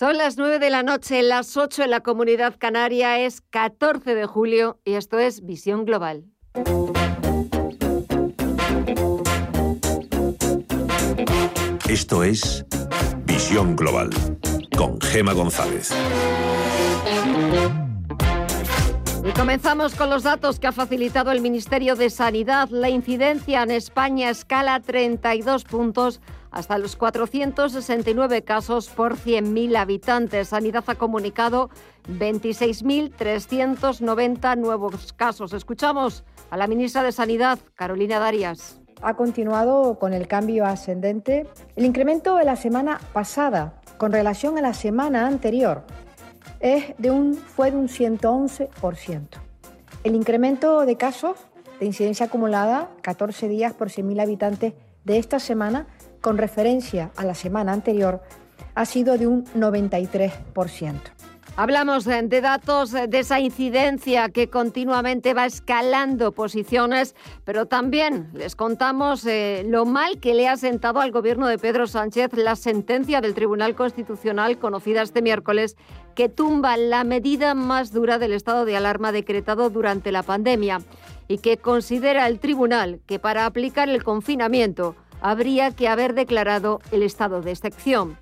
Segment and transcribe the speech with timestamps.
[0.00, 4.24] Son las 9 de la noche, las 8 en la comunidad canaria, es 14 de
[4.24, 6.24] julio y esto es Visión Global.
[11.86, 12.64] Esto es
[13.26, 14.08] Visión Global
[14.74, 15.90] con Gema González.
[19.22, 22.70] Y comenzamos con los datos que ha facilitado el Ministerio de Sanidad.
[22.70, 30.48] La incidencia en España escala 32 puntos hasta los 469 casos por 100.000 habitantes.
[30.48, 31.70] Sanidad ha comunicado
[32.08, 35.52] 26.390 nuevos casos.
[35.52, 38.80] Escuchamos a la ministra de Sanidad, Carolina Darias.
[39.02, 41.46] Ha continuado con el cambio ascendente.
[41.76, 45.84] El incremento de la semana pasada con relación a la semana anterior
[46.60, 49.28] es de un, fue de un 111%.
[50.04, 51.36] El incremento de casos
[51.78, 55.86] de incidencia acumulada, 14 días por 100.000 habitantes de esta semana,
[56.20, 58.22] con referencia a la semana anterior
[58.74, 60.94] ha sido de un 93%.
[61.56, 69.26] Hablamos de datos de esa incidencia que continuamente va escalando posiciones, pero también les contamos
[69.26, 73.34] eh, lo mal que le ha sentado al gobierno de Pedro Sánchez la sentencia del
[73.34, 75.76] Tribunal Constitucional conocida este miércoles
[76.14, 80.80] que tumba la medida más dura del estado de alarma decretado durante la pandemia
[81.28, 87.02] y que considera el tribunal que para aplicar el confinamiento habría que haber declarado el
[87.02, 88.16] estado de excepción.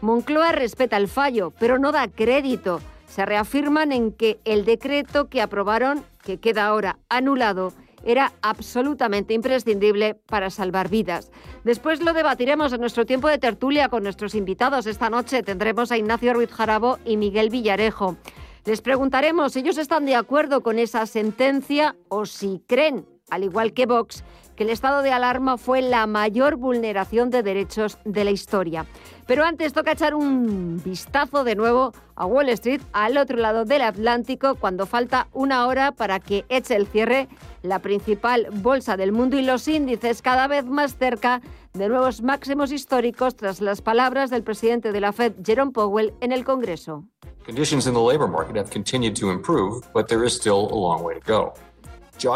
[0.00, 2.80] Moncloa respeta el fallo, pero no da crédito.
[3.06, 7.72] Se reafirman en que el decreto que aprobaron, que queda ahora anulado,
[8.04, 11.30] era absolutamente imprescindible para salvar vidas.
[11.64, 14.86] Después lo debatiremos en nuestro tiempo de tertulia con nuestros invitados.
[14.86, 18.16] Esta noche tendremos a Ignacio Ruiz Jarabo y Miguel Villarejo.
[18.64, 23.72] Les preguntaremos si ellos están de acuerdo con esa sentencia o si creen, al igual
[23.72, 24.24] que Vox,
[24.62, 28.86] el estado de alarma fue la mayor vulneración de derechos de la historia.
[29.26, 33.82] Pero antes toca echar un vistazo de nuevo a Wall Street, al otro lado del
[33.82, 37.28] Atlántico, cuando falta una hora para que eche el cierre
[37.62, 42.70] la principal bolsa del mundo y los índices cada vez más cerca de nuevos máximos
[42.70, 47.04] históricos tras las palabras del presidente de la Fed, Jerome Powell, en el Congreso.
[47.44, 51.02] Conditions in the labor market have continued to improve, but there is still a long
[51.02, 51.52] way to go.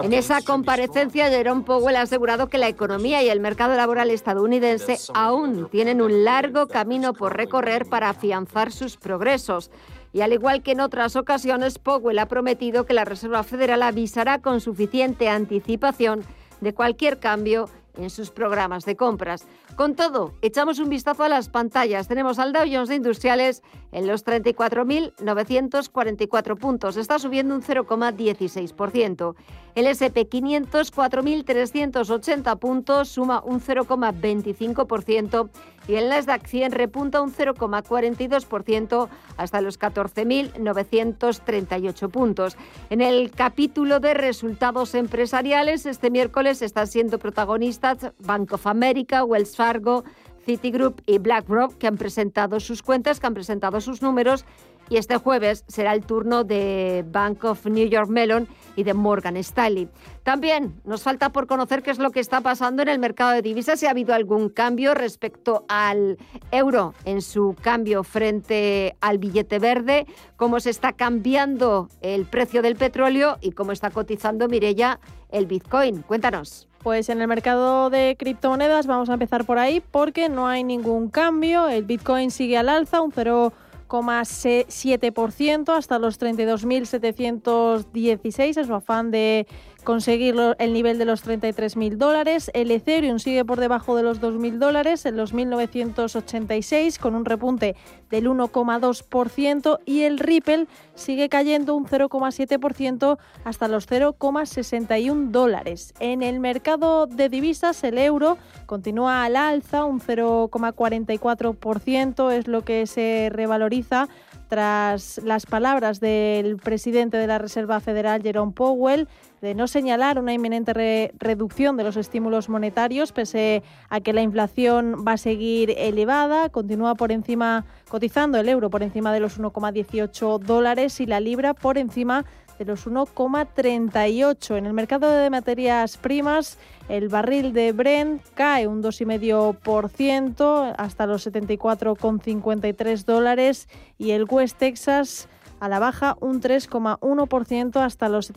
[0.03, 4.99] En esa comparecencia, Jerome Powell ha asegurado que la economía y el mercado laboral estadounidense
[5.15, 9.71] aún tienen un largo camino por recorrer para afianzar sus progresos.
[10.13, 14.41] Y al igual que en otras ocasiones, Powell ha prometido que la Reserva Federal avisará
[14.41, 16.25] con suficiente anticipación
[16.61, 19.47] de cualquier cambio en sus programas de compras.
[19.77, 22.09] Con todo, echamos un vistazo a las pantallas.
[22.09, 23.63] Tenemos al Dow Jones de Industriales
[23.93, 26.97] en los 34.944 puntos.
[26.97, 29.35] Está subiendo un 0,16%.
[29.75, 35.51] El SP 500, 4.380 puntos, suma un 0,25%
[35.89, 42.57] y el Nasdaq 100 repunta un 0,42% hasta los 14.938 puntos.
[42.91, 49.57] En el capítulo de resultados empresariales, este miércoles están siendo protagonistas Bank of America, Wells
[49.57, 50.05] Fargo,
[50.45, 54.45] Citigroup y BlackRock, que han presentado sus cuentas, que han presentado sus números
[54.89, 59.37] y este jueves será el turno de Bank of New York Mellon y de Morgan
[59.37, 59.89] Stanley.
[60.23, 63.43] También nos falta por conocer qué es lo que está pasando en el mercado de
[63.43, 66.19] divisas, si ha habido algún cambio respecto al
[66.51, 72.77] euro en su cambio frente al billete verde, cómo se está cambiando el precio del
[72.77, 76.03] petróleo y cómo está cotizando Mirella el Bitcoin.
[76.03, 76.69] Cuéntanos.
[76.83, 81.09] Pues en el mercado de criptomonedas vamos a empezar por ahí porque no hay ningún
[81.09, 81.67] cambio.
[81.69, 83.53] El Bitcoin sigue al alza, un 0
[83.89, 89.47] 7% hasta los 32.716 es su afán de
[89.85, 92.51] conseguir el nivel de los 33.000 dólares.
[92.55, 97.77] El Ethereum sigue por debajo de los 2.000 dólares en los 1.986 con un repunte
[98.11, 105.95] del 1,2% y el Ripple sigue cayendo un 0,7% hasta los 0,61 dólares.
[106.01, 112.87] En el mercado de divisas el euro continúa al alza, un 0,44% es lo que
[112.87, 114.09] se revaloriza
[114.49, 119.09] tras las palabras del presidente de la Reserva Federal, Jerome Powell,
[119.47, 125.05] de no señalar una inminente reducción de los estímulos monetarios, pese a que la inflación
[125.07, 130.41] va a seguir elevada, continúa por encima, cotizando el euro por encima de los 1,18
[130.41, 132.25] dólares y la libra por encima
[132.59, 134.57] de los 1,38.
[134.57, 136.59] En el mercado de materias primas,
[136.89, 145.29] el barril de Brent cae un 2,5% hasta los 74,53 dólares y el West Texas
[145.61, 148.31] a la baja un 3,1% hasta los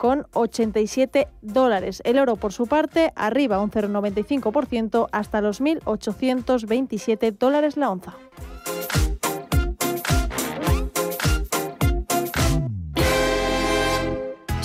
[0.00, 2.02] 72,87 dólares.
[2.04, 8.14] El oro, por su parte, arriba un 0,95% hasta los 1.827 dólares la onza.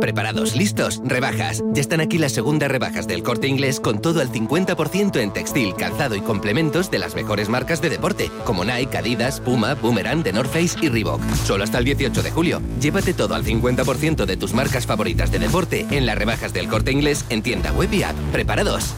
[0.00, 1.62] Preparados, listos, rebajas.
[1.72, 5.74] Ya están aquí las segundas rebajas del corte inglés con todo el 50% en textil,
[5.74, 10.32] calzado y complementos de las mejores marcas de deporte, como Nike, Adidas, Puma, Boomerang, The
[10.32, 11.20] North y Reebok.
[11.44, 12.60] Solo hasta el 18 de julio.
[12.80, 16.92] Llévate todo al 50% de tus marcas favoritas de deporte en las rebajas del corte
[16.92, 18.16] inglés en tienda web y app.
[18.32, 18.94] Preparados.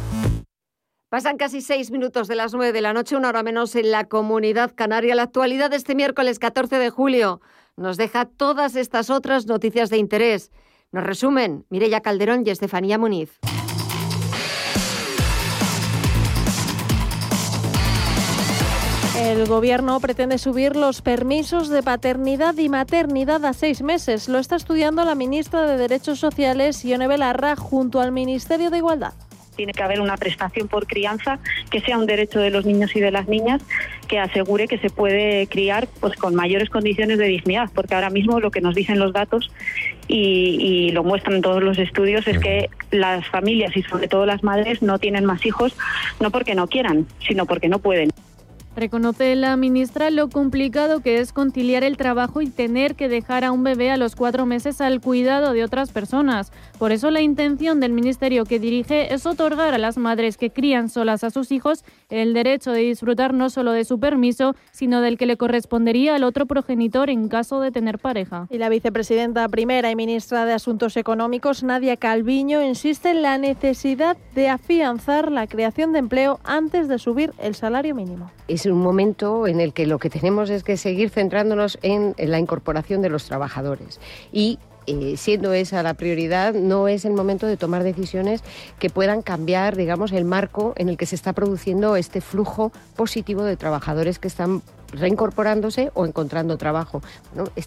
[1.11, 4.05] Pasan casi seis minutos de las nueve de la noche, una hora menos en la
[4.05, 5.15] comunidad canaria.
[5.17, 7.41] La actualidad de este miércoles 14 de julio
[7.81, 10.51] nos deja todas estas otras noticias de interés.
[10.93, 13.41] Nos resumen Mireya Calderón y Estefanía Muniz.
[19.17, 24.29] El gobierno pretende subir los permisos de paternidad y maternidad a seis meses.
[24.29, 29.15] Lo está estudiando la ministra de Derechos Sociales, Ione Belarra, junto al Ministerio de Igualdad
[29.57, 31.39] tiene que haber una prestación por crianza
[31.71, 33.63] que sea un derecho de los niños y de las niñas
[34.09, 38.41] que asegure que se puede criar pues con mayores condiciones de dignidad, porque ahora mismo
[38.41, 39.51] lo que nos dicen los datos
[40.09, 44.43] y, y lo muestran todos los estudios es que las familias y sobre todo las
[44.43, 45.77] madres no tienen más hijos
[46.21, 48.11] no porque no quieran, sino porque no pueden.
[48.77, 53.51] Reconoce la ministra lo complicado que es conciliar el trabajo y tener que dejar a
[53.51, 56.53] un bebé a los cuatro meses al cuidado de otras personas.
[56.79, 60.89] Por eso la intención del ministerio que dirige es otorgar a las madres que crían
[60.89, 65.19] solas a sus hijos el derecho de disfrutar no solo de su permiso, sino del
[65.19, 68.47] que le correspondería al otro progenitor en caso de tener pareja.
[68.51, 74.17] Y la vicepresidenta primera y ministra de Asuntos Económicos, Nadia Calviño, insiste en la necesidad
[74.37, 79.47] de afianzar la creación de empleo antes de subir el salario mínimo es un momento
[79.47, 83.25] en el que lo que tenemos es que seguir centrándonos en, la incorporación de los
[83.25, 84.01] trabajadores
[84.33, 88.43] y eh, siendo esa la prioridad, no es el momento de tomar decisiones
[88.79, 93.45] que puedan cambiar, digamos, el marco en el que se está produciendo este flujo positivo
[93.45, 94.63] de trabajadores que están
[94.93, 97.03] reincorporándose o encontrando trabajo.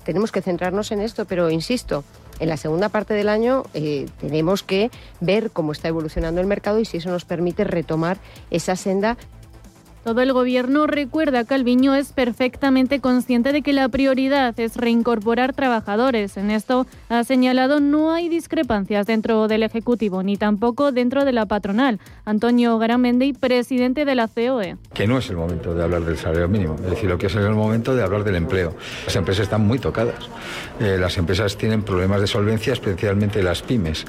[0.04, 2.04] tenemos que centrarnos en esto, pero insisto,
[2.40, 4.92] en la segunda parte del año eh, tenemos que
[5.22, 8.18] ver cómo está evolucionando el mercado y si eso nos permite retomar
[8.50, 9.18] esa senda
[10.04, 15.54] todo el gobierno recuerda que Calviño es perfectamente consciente de que la prioridad es reincorporar
[15.54, 16.36] trabajadores.
[16.36, 21.46] En esto ha señalado no hay discrepancias dentro del Ejecutivo ni tampoco dentro de la
[21.46, 22.00] patronal.
[22.26, 24.78] Antonio Garamendi, presidente de la COE.
[24.96, 27.36] Que no es el momento de hablar del salario mínimo, es decir, lo que es
[27.36, 28.74] el momento de hablar del empleo.
[29.06, 30.28] Las empresas están muy tocadas.
[30.80, 34.06] Eh, las empresas tienen problemas de solvencia, especialmente las pymes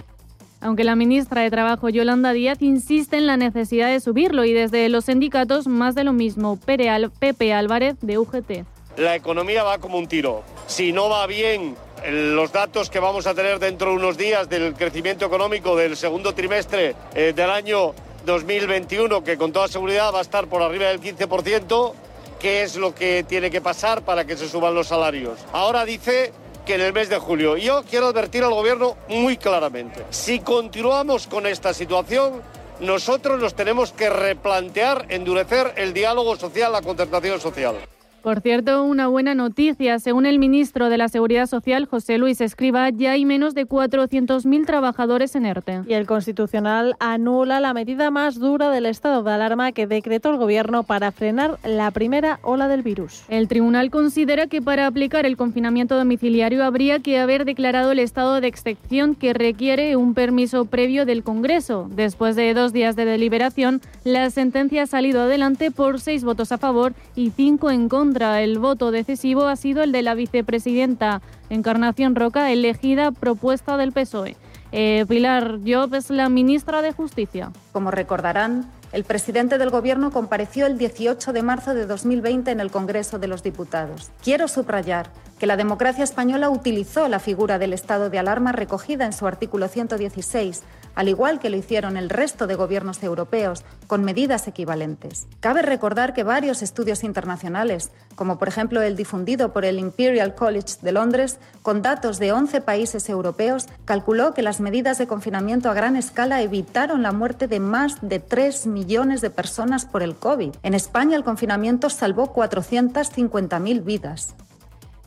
[0.64, 4.88] aunque la ministra de Trabajo Yolanda Díaz insiste en la necesidad de subirlo y desde
[4.88, 6.58] los sindicatos más de lo mismo.
[6.58, 8.64] Pepe Álvarez de UGT.
[8.96, 10.42] La economía va como un tiro.
[10.66, 11.76] Si no va bien
[12.10, 16.32] los datos que vamos a tener dentro de unos días del crecimiento económico del segundo
[16.32, 17.92] trimestre eh, del año
[18.24, 21.92] 2021, que con toda seguridad va a estar por arriba del 15%,
[22.40, 25.38] ¿qué es lo que tiene que pasar para que se suban los salarios?
[25.52, 26.32] Ahora dice
[26.64, 27.56] que en el mes de julio.
[27.56, 32.42] Yo quiero advertir al gobierno muy claramente, si continuamos con esta situación,
[32.80, 37.76] nosotros nos tenemos que replantear, endurecer el diálogo social, la concertación social.
[38.24, 39.98] Por cierto, una buena noticia.
[39.98, 44.64] Según el ministro de la Seguridad Social, José Luis Escriba, ya hay menos de 400.000
[44.64, 45.82] trabajadores en ERTE.
[45.86, 50.38] Y el Constitucional anula la medida más dura del estado de alarma que decretó el
[50.38, 53.24] Gobierno para frenar la primera ola del virus.
[53.28, 58.40] El tribunal considera que para aplicar el confinamiento domiciliario habría que haber declarado el estado
[58.40, 61.90] de excepción que requiere un permiso previo del Congreso.
[61.90, 66.56] Después de dos días de deliberación, la sentencia ha salido adelante por seis votos a
[66.56, 72.14] favor y cinco en contra el voto decisivo ha sido el de la vicepresidenta Encarnación
[72.14, 74.36] Roca, elegida propuesta del PSOE.
[74.72, 77.52] Eh, Pilar Job es la ministra de Justicia.
[77.72, 82.70] Como recordarán, el presidente del Gobierno compareció el 18 de marzo de 2020 en el
[82.70, 84.10] Congreso de los Diputados.
[84.22, 89.12] Quiero subrayar que la democracia española utilizó la figura del estado de alarma recogida en
[89.12, 90.62] su artículo 116
[90.94, 95.26] al igual que lo hicieron el resto de gobiernos europeos, con medidas equivalentes.
[95.40, 100.76] Cabe recordar que varios estudios internacionales, como por ejemplo el difundido por el Imperial College
[100.82, 105.74] de Londres, con datos de 11 países europeos, calculó que las medidas de confinamiento a
[105.74, 110.54] gran escala evitaron la muerte de más de 3 millones de personas por el COVID.
[110.62, 114.34] En España el confinamiento salvó 450.000 vidas.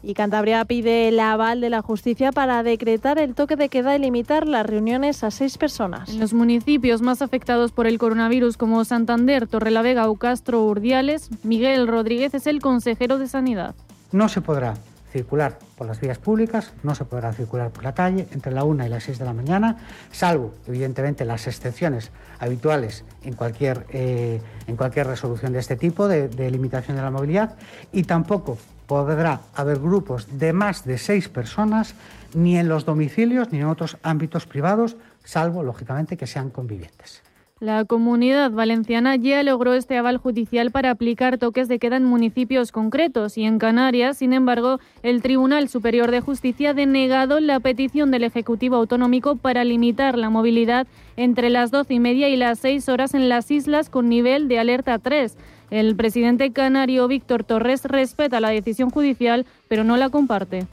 [0.08, 4.00] Y Cantabria pide el aval de la justicia para decretar el toque de queda y
[4.00, 6.08] limitar las reuniones a seis personas.
[6.08, 11.90] En los municipios más afectados por el coronavirus como Santander, Torrelavega o Castro Urdiales, Miguel
[11.90, 13.76] Rodríguez es el consejero de Sanidad.
[14.14, 14.76] No se podrá
[15.12, 18.86] circular por las vías públicas, no se podrá circular por la calle entre la 1
[18.86, 19.76] y las 6 de la mañana,
[20.14, 26.30] salvo evidentemente las excepciones habituales en cualquier, eh, en cualquier resolución de este tipo de,
[26.30, 27.58] de limitación de la movilidad
[27.92, 31.94] y tampoco podrá haber grupos de más de seis personas
[32.34, 37.22] ni en los domicilios ni en otros ámbitos privados, salvo lógicamente que sean convivientes.
[37.60, 42.72] La comunidad valenciana ya logró este aval judicial para aplicar toques de queda en municipios
[42.72, 48.12] concretos y en Canarias, sin embargo, el Tribunal Superior de Justicia ha denegado la petición
[48.12, 52.88] del Ejecutivo Autonómico para limitar la movilidad entre las doce y media y las seis
[52.90, 55.36] horas en las islas con nivel de alerta 3.
[55.70, 60.66] El presidente canario Víctor Torres respeta la decisión judicial, pero no la comparte.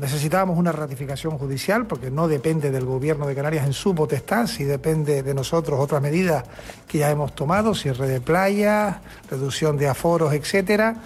[0.00, 4.64] Necesitábamos una ratificación judicial porque no depende del gobierno de Canarias en su potestad, si
[4.64, 6.44] depende de nosotros otras medidas
[6.86, 8.98] que ya hemos tomado, cierre de playas,
[9.28, 10.96] reducción de aforos, etcétera.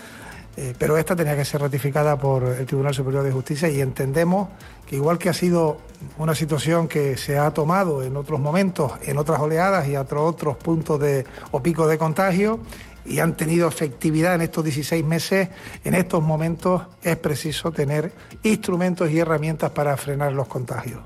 [0.56, 4.48] Eh, pero esta tenía que ser ratificada por el Tribunal Superior de Justicia y entendemos
[4.88, 5.78] que igual que ha sido
[6.18, 10.56] una situación que se ha tomado en otros momentos, en otras oleadas y a otros
[10.56, 12.58] puntos de, o picos de contagio,
[13.04, 15.48] y han tenido efectividad en estos 16 meses,
[15.84, 18.12] en estos momentos es preciso tener
[18.42, 21.00] instrumentos y herramientas para frenar los contagios.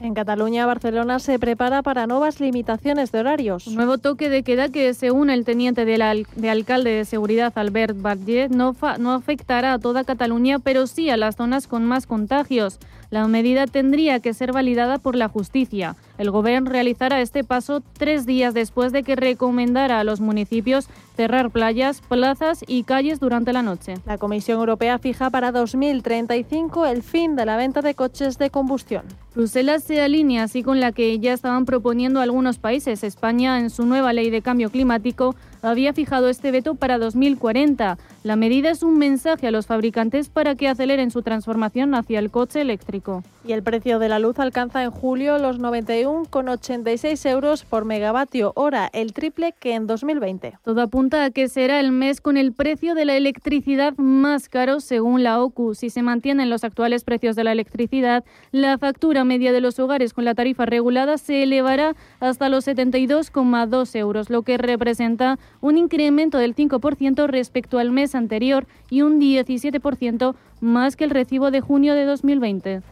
[0.00, 3.66] En Cataluña, Barcelona se prepara para nuevas limitaciones de horarios.
[3.66, 6.02] Un nuevo toque de queda que, según el teniente de,
[6.48, 11.36] alcalde de seguridad Albert Bardier, no, no afectará a toda Cataluña, pero sí a las
[11.36, 12.78] zonas con más contagios.
[13.10, 15.96] La medida tendría que ser validada por la justicia.
[16.16, 21.50] El Gobierno realizará este paso tres días después de que recomendara a los municipios cerrar
[21.50, 23.94] playas, plazas y calles durante la noche.
[24.06, 29.02] La Comisión Europea fija para 2035 el fin de la venta de coches de combustión.
[29.34, 33.02] Bruselas se alinea así con la que ya estaban proponiendo algunos países.
[33.02, 37.98] España, en su nueva ley de cambio climático, había fijado este veto para 2040.
[38.22, 42.30] La medida es un mensaje a los fabricantes para que aceleren su transformación hacia el
[42.30, 43.22] coche eléctrico.
[43.44, 48.90] Y el precio de la luz alcanza en julio los 91,86 euros por megavatio hora,
[48.92, 50.58] el triple que en 2020.
[50.62, 54.80] Todo apunta a que será el mes con el precio de la electricidad más caro
[54.80, 55.74] según la OCU.
[55.74, 60.12] Si se mantienen los actuales precios de la electricidad, la factura media de los hogares
[60.12, 66.38] con la tarifa regulada se elevará hasta los 72,2 euros, lo que representa un incremento
[66.38, 71.94] del 5% respecto al mes anterior y un 17% más que el recibo de junio
[71.94, 72.82] de 2020.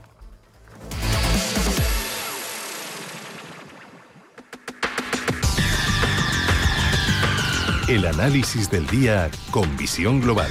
[7.89, 10.51] El análisis del día con visión global.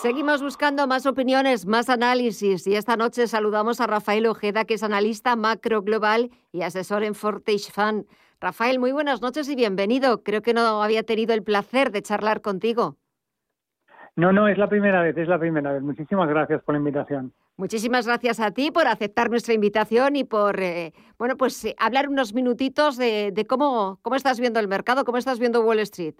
[0.00, 4.82] Seguimos buscando más opiniones, más análisis y esta noche saludamos a Rafael Ojeda, que es
[4.82, 8.06] analista macro global y asesor en Fortage Fund.
[8.40, 10.22] Rafael, muy buenas noches y bienvenido.
[10.22, 12.96] Creo que no había tenido el placer de charlar contigo.
[14.16, 15.82] No, no, es la primera vez, es la primera vez.
[15.82, 17.34] Muchísimas gracias por la invitación.
[17.58, 22.08] Muchísimas gracias a ti por aceptar nuestra invitación y por, eh, bueno, pues eh, hablar
[22.08, 26.14] unos minutitos de, de cómo, cómo estás viendo el mercado, cómo estás viendo Wall Street.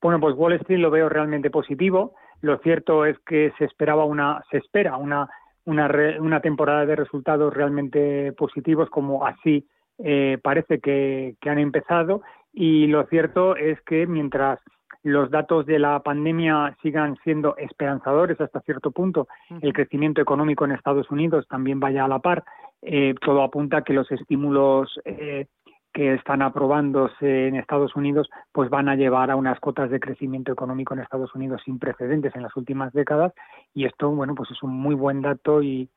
[0.00, 2.14] Bueno, pues Wall Street lo veo realmente positivo.
[2.42, 5.28] Lo cierto es que se esperaba una, se espera una,
[5.64, 9.66] una, una temporada de resultados realmente positivos, como así
[9.98, 12.22] eh, parece que, han empezado.
[12.52, 14.58] Y lo cierto es que mientras
[15.04, 19.28] los datos de la pandemia sigan siendo esperanzadores hasta cierto punto,
[19.60, 22.44] el crecimiento económico en Estados Unidos también vaya a la par,
[22.82, 25.46] eh, todo apunta a que los estímulos eh,
[25.92, 30.52] que están aprobándose en Estados Unidos, pues van a llevar a unas cotas de crecimiento
[30.52, 33.32] económico en Estados Unidos sin precedentes en las últimas décadas
[33.74, 35.88] y esto, bueno, pues es un muy buen dato y,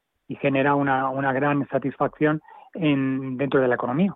[0.41, 2.41] genera una, una gran satisfacción
[2.73, 4.15] en, dentro de la economía.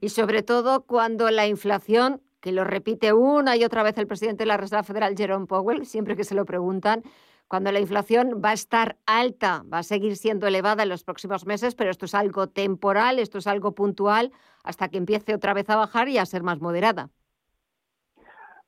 [0.00, 4.42] Y sobre todo cuando la inflación que lo repite una y otra vez el presidente
[4.42, 7.02] de la Reserva Federal, Jerome Powell, siempre que se lo preguntan,
[7.50, 11.46] cuando la inflación va a estar alta, va a seguir siendo elevada en los próximos
[11.46, 14.30] meses, pero esto es algo temporal, esto es algo puntual,
[14.62, 17.08] hasta que empiece otra vez a bajar y a ser más moderada.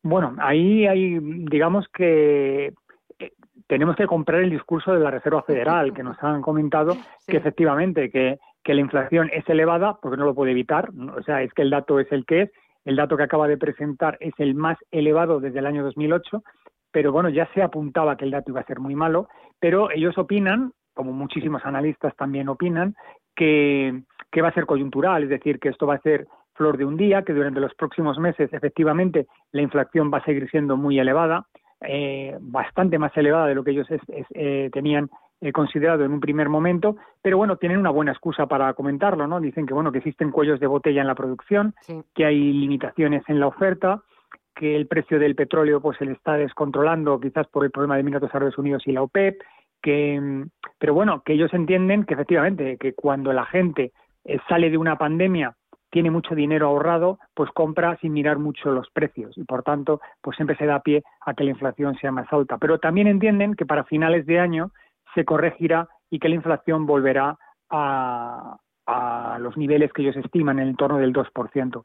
[0.02, 2.74] Bueno, ahí hay, digamos que
[3.20, 3.32] eh,
[3.68, 6.96] tenemos que comprar el discurso de la Reserva Federal, que nos han comentado
[7.28, 11.40] que efectivamente que, que la inflación es elevada, porque no lo puede evitar, o sea,
[11.42, 12.50] es que el dato es el que es,
[12.84, 16.42] el dato que acaba de presentar es el más elevado desde el año 2008,
[16.92, 20.16] pero bueno, ya se apuntaba que el dato iba a ser muy malo, pero ellos
[20.18, 22.94] opinan, como muchísimos analistas también opinan,
[23.34, 24.02] que,
[24.42, 27.22] va a ser coyuntural, es decir, que esto va a ser flor de un día,
[27.22, 31.46] que durante los próximos meses efectivamente la inflación va a seguir siendo muy elevada,
[31.80, 35.08] eh, bastante más elevada de lo que ellos eh, tenían
[35.40, 39.40] eh, considerado en un primer momento, pero bueno, tienen una buena excusa para comentarlo, ¿no?
[39.40, 41.74] Dicen que bueno, que existen cuellos de botella en la producción,
[42.14, 44.02] que hay limitaciones en la oferta,
[44.54, 48.00] que el precio del petróleo pues se le está descontrolando quizás por el problema de
[48.00, 49.40] Emiratos Árabes Unidos y la OPEP,
[49.82, 50.44] que
[50.78, 53.92] pero bueno, que ellos entienden que efectivamente que cuando la gente
[54.48, 55.56] sale de una pandemia
[55.92, 60.36] tiene mucho dinero ahorrado, pues compra sin mirar mucho los precios y por tanto, pues
[60.36, 62.56] siempre se da pie a que la inflación sea más alta.
[62.56, 64.70] Pero también entienden que para finales de año
[65.14, 67.36] se corregirá y que la inflación volverá
[67.70, 68.56] a,
[69.38, 71.82] los niveles que ellos estiman, en el torno del 2%.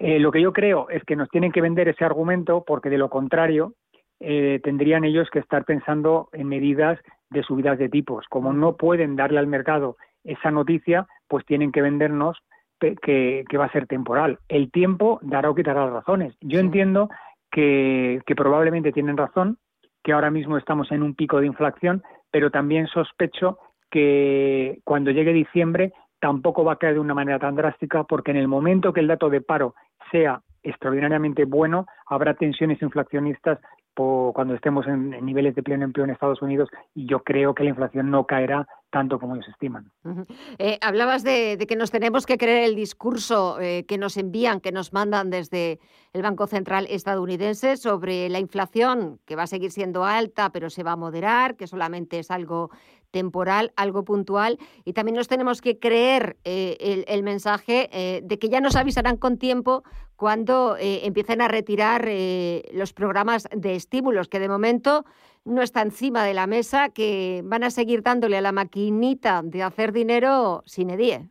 [0.00, 2.96] Eh, lo que yo creo es que nos tienen que vender ese argumento porque de
[2.96, 3.74] lo contrario
[4.18, 8.24] eh, tendrían ellos que estar pensando en medidas de subidas de tipos.
[8.30, 12.38] Como no pueden darle al mercado esa noticia, pues tienen que vendernos
[12.78, 14.38] que, va a ser temporal.
[14.48, 16.34] El tiempo dará o quitará las razones.
[16.40, 17.10] Yo entiendo
[17.50, 19.58] que, probablemente tienen razón,
[20.02, 23.58] que ahora mismo estamos en un pico de inflación, pero también sospecho
[23.90, 28.36] que cuando llegue diciembre tampoco va a caer de una manera tan drástica, porque en
[28.36, 29.74] el momento que el dato de paro
[30.10, 33.58] sea extraordinariamente bueno, habrá tensiones inflacionistas
[34.34, 37.70] cuando estemos en, niveles de pleno empleo en Estados Unidos y yo creo que la
[37.70, 39.92] inflación no caerá tanto como ellos estiman.
[40.58, 44.72] Eh, hablabas de, que nos tenemos que creer el discurso eh, que nos envían, que
[44.72, 45.78] nos mandan desde
[46.12, 50.82] el Banco Central estadounidense sobre la inflación, que va a seguir siendo alta, pero se
[50.82, 52.70] va a moderar, que solamente es algo
[53.10, 58.60] temporal, algo puntual, y también nos tenemos que creer eh, el, mensaje de que ya
[58.60, 59.82] nos avisarán con tiempo
[60.16, 62.08] cuando empiecen a retirar
[62.72, 65.04] los programas de estímulos, que de momento
[65.44, 69.62] no está encima de la mesa, que van a seguir dándole a la maquinita de
[69.62, 71.28] hacer dinero sin edie.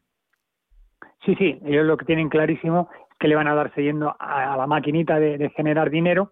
[1.25, 4.57] Sí, sí, ellos lo que tienen clarísimo es que le van a dar siguiendo a,
[4.57, 6.31] la maquinita de, generar dinero,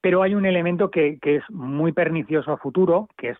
[0.00, 3.38] pero hay un elemento que, es muy pernicioso a futuro, que es,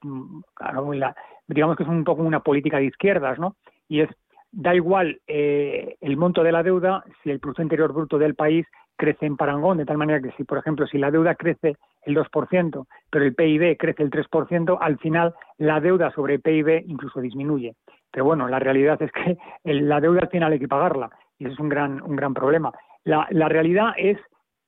[1.47, 3.57] digamos que es un poco una política de izquierdas, ¿no?
[3.88, 4.11] Y es,
[4.51, 8.66] da igual eh, el monto de la deuda si el Producto Interior Bruto del país
[8.97, 12.16] crece en parangón, de tal manera que si, por ejemplo, si la deuda crece el
[12.16, 17.21] 2%, pero el PIB crece el 3%, al final la deuda sobre el PIB incluso
[17.21, 17.75] disminuye.
[18.11, 21.55] Pero bueno, la realidad es que la deuda al final hay que pagarla y eso
[21.55, 22.73] es un gran, un gran problema.
[23.05, 24.18] La, realidad es,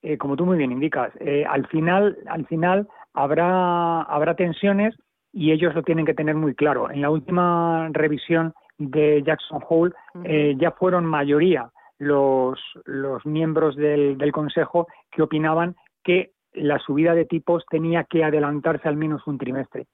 [0.02, 4.94] eh, como tú muy bien indicas, eh, al final, al final habrá, habrá tensiones
[5.32, 6.90] y ellos lo tienen que tener muy claro.
[6.90, 9.92] En la última revisión de Jackson Hole
[10.24, 17.14] eh, ya fueron mayoría los, los miembros del, del Consejo que opinaban que la subida
[17.14, 19.86] de tipos tenía que adelantarse al menos un trimestre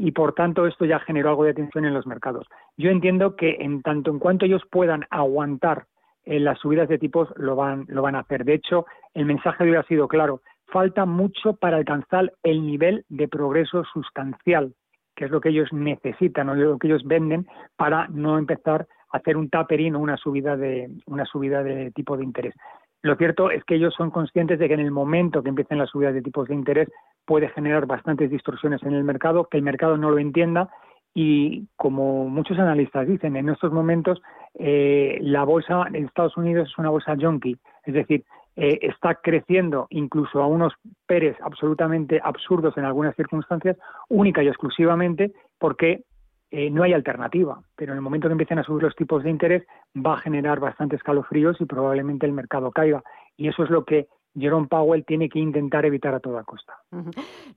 [0.00, 2.46] y por tanto esto ya generó algo de tensión en los mercados.
[2.78, 5.84] Yo entiendo que en tanto en cuanto ellos puedan aguantar
[6.30, 8.44] eh, las subidas de tipos lo van, lo van a hacer.
[8.44, 10.42] De hecho, el mensaje de ha sido claro.
[10.66, 14.72] Falta mucho para alcanzar el nivel de progreso sustancial,
[15.16, 19.36] que es lo que ellos necesitan o lo que ellos venden para no empezar hacer
[19.36, 22.54] un tapering o una subida de una subida de tipo de interés.
[23.02, 25.90] Lo cierto es que ellos son conscientes de que en el momento que empiecen las
[25.90, 26.88] subidas de tipos de interés
[27.26, 30.70] puede generar bastantes distorsiones en el mercado, que el mercado no lo entienda
[31.14, 34.20] y como muchos analistas dicen, en estos momentos
[34.54, 38.24] eh, la bolsa en Estados Unidos es una bolsa junkie, es decir,
[38.56, 40.72] eh, está creciendo incluso a unos
[41.06, 43.76] peres absolutamente absurdos en algunas circunstancias,
[44.08, 46.04] única y exclusivamente porque
[46.50, 49.30] eh, no hay alternativa, pero en el momento que empiecen a subir los tipos de
[49.30, 53.02] interés va a generar bastantes escalofríos y probablemente el mercado caiga.
[53.36, 56.74] Y eso es lo que Jerome Powell tiene que intentar evitar a toda costa.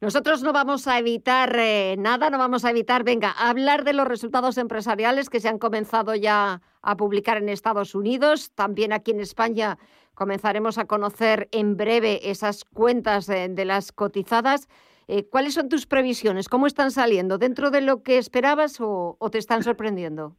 [0.01, 4.07] Nosotros no vamos a evitar eh, nada, no vamos a evitar, venga, hablar de los
[4.07, 9.19] resultados empresariales que se han comenzado ya a publicar en Estados Unidos, también aquí en
[9.19, 9.77] España
[10.13, 14.67] comenzaremos a conocer en breve esas cuentas de las cotizadas.
[15.07, 16.47] Eh, ¿Cuáles son tus previsiones?
[16.47, 17.37] ¿Cómo están saliendo?
[17.37, 20.35] ¿Dentro de lo que esperabas o, te están sorprendiendo?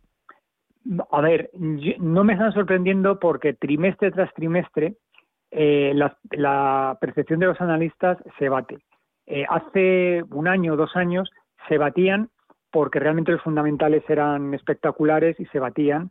[1.10, 4.96] A ver, no me están sorprendiendo porque trimestre tras trimestre
[5.56, 8.78] eh, la, percepción de los analistas se bate.
[9.26, 11.30] Eh, hace un año o dos años
[11.68, 12.28] se batían
[12.72, 16.10] porque realmente los fundamentales eran espectaculares y se batían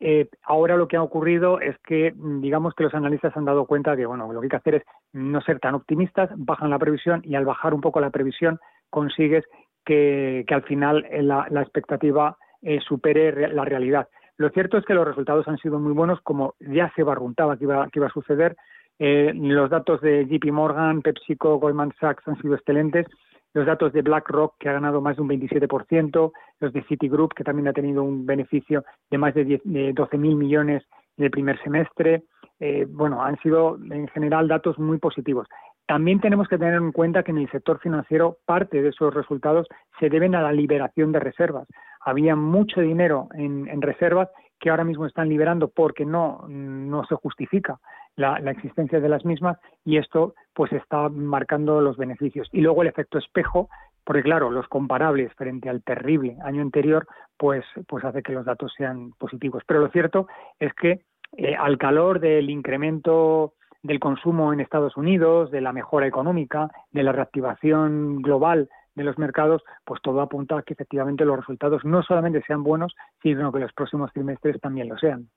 [0.00, 3.94] eh, ahora lo que ha ocurrido es que, digamos que los analistas han dado cuenta
[3.96, 7.20] que, bueno, lo que hay que hacer es no ser tan optimistas, bajan la previsión
[7.22, 9.44] y al bajar un poco la previsión consigues
[9.84, 12.38] que, al final la, expectativa
[12.80, 14.08] supere la realidad.
[14.38, 17.64] Lo cierto es que los resultados han sido muy buenos, como ya se barruntaba que
[17.64, 18.56] iba, que iba a suceder.
[19.00, 23.06] Los datos de JP Morgan, PepsiCo, Goldman Sachs han sido excelentes
[23.52, 27.44] los datos de BlackRock, que ha ganado más de un 27%, los de Citigroup, que
[27.44, 30.84] también ha tenido un beneficio de más de, 12.000 millones
[31.16, 32.24] en el primer semestre,
[32.60, 35.48] eh, bueno, han sido en general datos muy positivos.
[35.86, 39.66] También tenemos que tener en cuenta que en el sector financiero parte de esos resultados
[39.98, 41.66] se deben a la liberación de reservas.
[42.02, 44.28] Había mucho dinero en, reservas
[44.60, 47.80] que ahora mismo están liberando porque no, no se justifica
[48.16, 52.48] la, existencia de las mismas y esto pues está marcando los beneficios.
[52.52, 53.68] Y luego el efecto espejo,
[54.04, 58.72] porque claro, los comparables frente al terrible año anterior, pues, pues hace que los datos
[58.76, 59.62] sean positivos.
[59.66, 60.26] Pero lo cierto
[60.58, 61.02] es que
[61.36, 67.02] eh, al calor del incremento del consumo en Estados Unidos, de la mejora económica, de
[67.02, 72.02] la reactivación global de los mercados, pues todo apunta a que efectivamente los resultados no
[72.02, 75.28] solamente sean buenos, sino que los próximos trimestres también lo sean.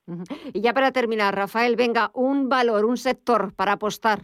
[0.53, 4.21] Y ya para terminar, Rafael, venga, un valor, un sector para apostar.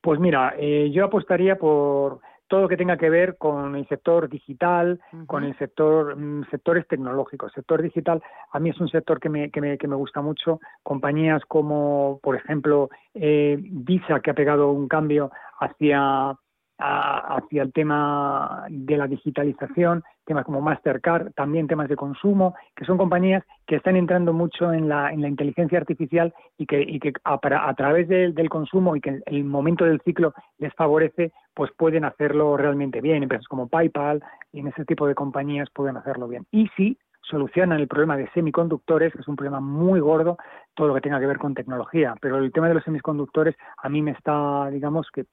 [0.00, 4.28] Pues mira, eh, yo apostaría por todo lo que tenga que ver con el sector
[4.28, 7.52] digital, con el sector mm, sectores tecnológicos.
[7.52, 10.60] Sector digital a mí es un sector que me, que me, que me gusta mucho.
[10.82, 16.36] Compañías como, por ejemplo, eh, Visa, que ha pegado un cambio hacia
[16.78, 22.98] hacia el tema de la digitalización, temas como Mastercard, también temas de consumo, que son
[22.98, 27.74] compañías que están entrando mucho en la, en la inteligencia artificial y que, a, a
[27.74, 33.00] través del consumo y que el momento del ciclo les favorece, pues pueden hacerlo realmente
[33.00, 33.22] bien.
[33.22, 36.46] Empresas como PayPal y en ese tipo de compañías pueden hacerlo bien.
[36.52, 40.38] Y sí, solucionan el problema de semiconductores, que es un problema muy gordo,
[40.74, 42.14] todo lo que tenga que ver con tecnología.
[42.20, 45.26] Pero el tema de los semiconductores a mí me está, digamos, que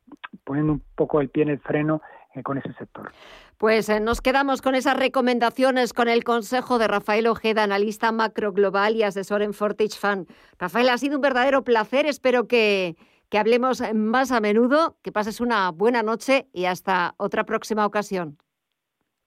[0.44, 2.02] poniendo un poco el pie en el freno
[2.34, 3.12] eh, con ese sector.
[3.58, 8.52] Pues eh, nos quedamos con esas recomendaciones, con el consejo de Rafael Ojeda, analista macro
[8.52, 10.28] global y asesor en Fortage Fund.
[10.60, 12.06] Rafael, ha sido un verdadero placer.
[12.06, 12.98] Espero que,
[13.30, 18.38] que hablemos más a menudo, que pases una buena noche y hasta otra próxima ocasión.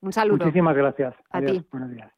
[0.00, 0.44] Un saludo.
[0.44, 1.14] Muchísimas gracias.
[1.30, 1.64] A ti.
[1.70, 2.17] Buenos días.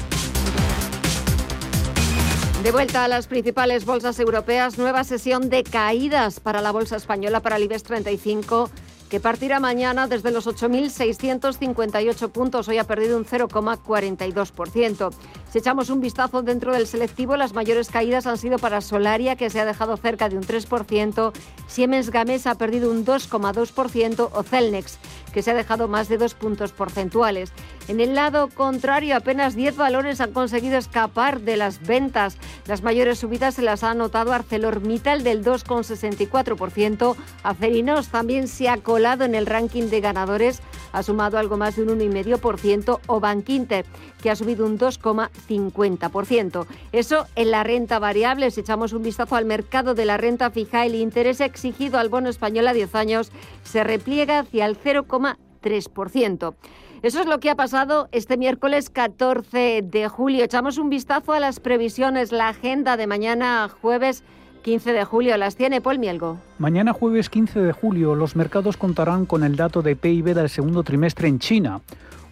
[2.63, 7.39] De vuelta a las principales bolsas europeas, nueva sesión de caídas para la bolsa española,
[7.39, 8.69] para el IBEX 35,
[9.09, 12.67] que partirá mañana desde los 8.658 puntos.
[12.67, 15.11] Hoy ha perdido un 0,42%.
[15.51, 19.49] Si echamos un vistazo dentro del selectivo, las mayores caídas han sido para Solaria, que
[19.49, 21.33] se ha dejado cerca de un 3%,
[21.67, 24.99] Siemens Gamesa ha perdido un 2,2% o Celnex,
[25.33, 27.51] que se ha dejado más de dos puntos porcentuales.
[27.91, 32.37] En el lado contrario, apenas 10 valores han conseguido escapar de las ventas.
[32.65, 37.17] Las mayores subidas se las ha anotado ArcelorMittal del 2,64%.
[37.43, 40.61] Acerinos también se ha colado en el ranking de ganadores,
[40.93, 43.85] ha sumado algo más de un 1,5% o Bankinter,
[44.23, 46.67] que ha subido un 2,50%.
[46.93, 48.51] Eso en la renta variable.
[48.51, 52.29] Si echamos un vistazo al mercado de la renta fija, el interés exigido al bono
[52.29, 53.33] español a 10 años
[53.65, 56.53] se repliega hacia el 0,3%.
[57.03, 60.43] Eso es lo que ha pasado este miércoles 14 de julio.
[60.43, 64.23] Echamos un vistazo a las previsiones, la agenda de mañana jueves
[64.61, 65.35] 15 de julio.
[65.37, 66.37] Las tiene Paul Mielgo.
[66.59, 70.83] Mañana jueves 15 de julio los mercados contarán con el dato de PIB del segundo
[70.83, 71.81] trimestre en China.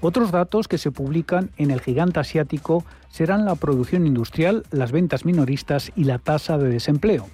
[0.01, 5.25] Otros datos que se publican en el gigante asiático serán la producción industrial, las ventas
[5.25, 7.27] minoristas y la tasa de desempleo.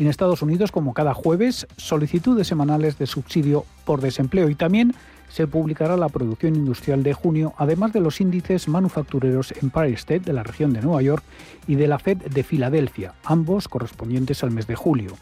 [0.00, 4.94] En Estados Unidos, como cada jueves, solicitudes semanales de subsidio por desempleo y también
[5.30, 10.32] se publicará la producción industrial de junio, además de los índices manufactureros Empire State de
[10.32, 11.24] la región de Nueva York
[11.66, 15.16] y de la Fed de Filadelfia, ambos correspondientes al mes de julio.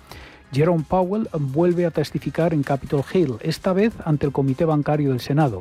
[0.52, 5.20] Jerome Powell vuelve a testificar en Capitol Hill, esta vez ante el Comité Bancario del
[5.20, 5.60] Senado.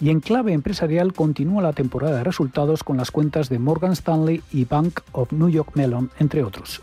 [0.00, 4.42] Y en clave empresarial continúa la temporada de resultados con las cuentas de Morgan Stanley
[4.52, 6.82] y Bank of New York Mellon, entre otros.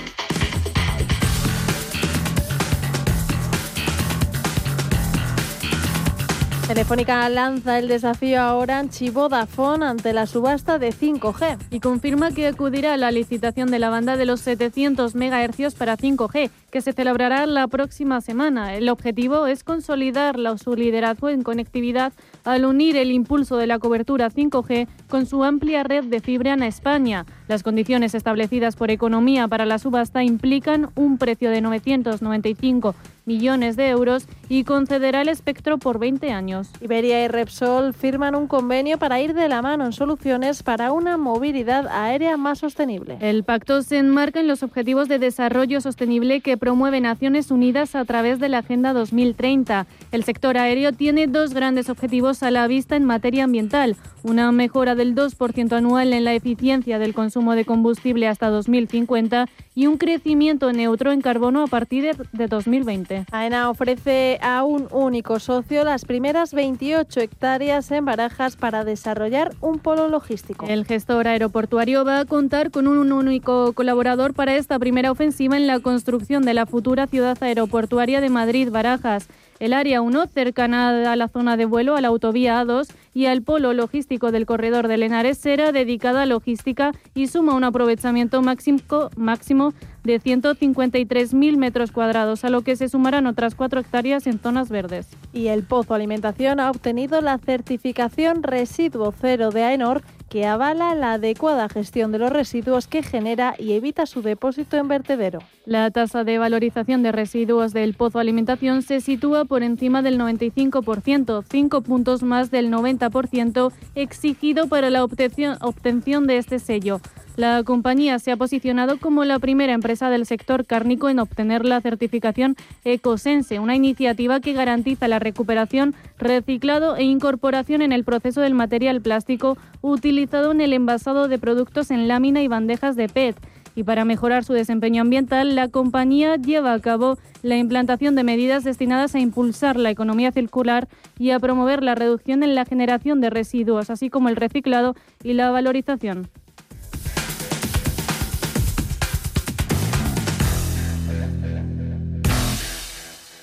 [6.71, 11.57] Telefónica lanza el desafío a Orange y Vodafone ante la subasta de 5G.
[11.69, 15.97] Y confirma que acudirá a la licitación de la banda de los 700 MHz para
[15.97, 18.73] 5G, que se celebrará la próxima semana.
[18.73, 22.13] El objetivo es consolidar su liderazgo en conectividad
[22.45, 26.63] al unir el impulso de la cobertura 5G con su amplia red de fibra en
[26.63, 27.25] España.
[27.49, 33.89] Las condiciones establecidas por Economía para la subasta implican un precio de 995 millones de
[33.89, 36.69] euros y concederá el espectro por 20 años.
[36.81, 41.17] Iberia y Repsol firman un convenio para ir de la mano en soluciones para una
[41.17, 43.17] movilidad aérea más sostenible.
[43.21, 48.05] El pacto se enmarca en los objetivos de desarrollo sostenible que promueve Naciones Unidas a
[48.05, 49.87] través de la Agenda 2030.
[50.11, 53.95] El sector aéreo tiene dos grandes objetivos a la vista en materia ambiental.
[54.23, 59.87] Una mejora del 2% anual en la eficiencia del consumo de combustible hasta 2050 y
[59.87, 63.10] un crecimiento neutro en carbono a partir de 2020.
[63.31, 69.79] AENA ofrece a un único socio las primeras 28 hectáreas en Barajas para desarrollar un
[69.79, 70.65] polo logístico.
[70.67, 75.67] El gestor aeroportuario va a contar con un único colaborador para esta primera ofensiva en
[75.67, 79.27] la construcción de la futura ciudad aeroportuaria de Madrid-Barajas
[79.61, 83.41] el área 1, cercana a la zona de vuelo, a la autovía A2 y al
[83.41, 88.79] polo logístico del corredor de Lenares, será dedicada a logística y suma un aprovechamiento máximo,
[89.15, 94.69] máximo de 153.000 metros cuadrados, a lo que se sumarán otras 4 hectáreas en zonas
[94.69, 95.07] verdes.
[95.33, 101.13] Y el Pozo Alimentación ha obtenido la certificación Residuo Cero de AENOR que avala la
[101.13, 105.39] adecuada gestión de los residuos que genera y evita su depósito en vertedero.
[105.71, 111.45] La tasa de valorización de residuos del pozo alimentación se sitúa por encima del 95%,
[111.49, 116.99] 5 puntos más del 90% exigido para la obtención, de este sello.
[117.37, 121.79] La compañía se ha posicionado como la primera empresa del sector cárnico en obtener la
[121.79, 128.55] certificación Ecosense, una iniciativa que garantiza la recuperación, reciclado e incorporación en el proceso del
[128.55, 133.37] material plástico utilizado en el envasado de productos en lámina y bandejas de PET.
[133.75, 138.63] Y para mejorar su desempeño ambiental, la compañía lleva a cabo la implantación de medidas
[138.63, 143.29] destinadas a impulsar la economía circular y a promover la reducción en la generación de
[143.29, 146.29] residuos, así como el reciclado y la valorización.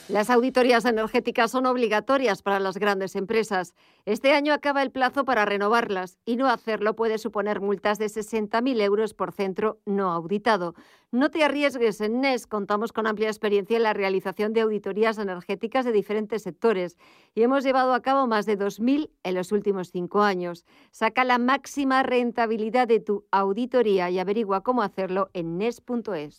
[0.08, 3.74] Las auditorías energéticas son obligatorias para las grandes empresas.
[4.06, 8.80] Este año acaba el plazo para renovarlas y no hacerlo puede suponer multas de 60.000
[8.80, 10.74] euros por centro no auditado.
[11.10, 12.00] No te arriesgues.
[12.00, 16.96] En NES contamos con amplia experiencia en la realización de auditorías energéticas de diferentes sectores
[17.34, 20.64] y hemos llevado a cabo más de 2.000 en los últimos cinco años.
[20.90, 26.38] Saca la máxima rentabilidad de tu auditoría y averigua cómo hacerlo en NES.es.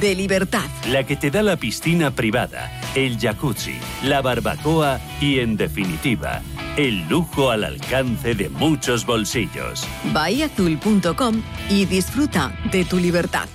[0.00, 0.66] de libertad.
[0.88, 6.42] La que te da la piscina privada, el jacuzzi, la barbacoa y, en definitiva,
[6.76, 9.86] el lujo al alcance de muchos bolsillos.
[10.12, 13.48] Bahiazul.com y disfruta de tu libertad.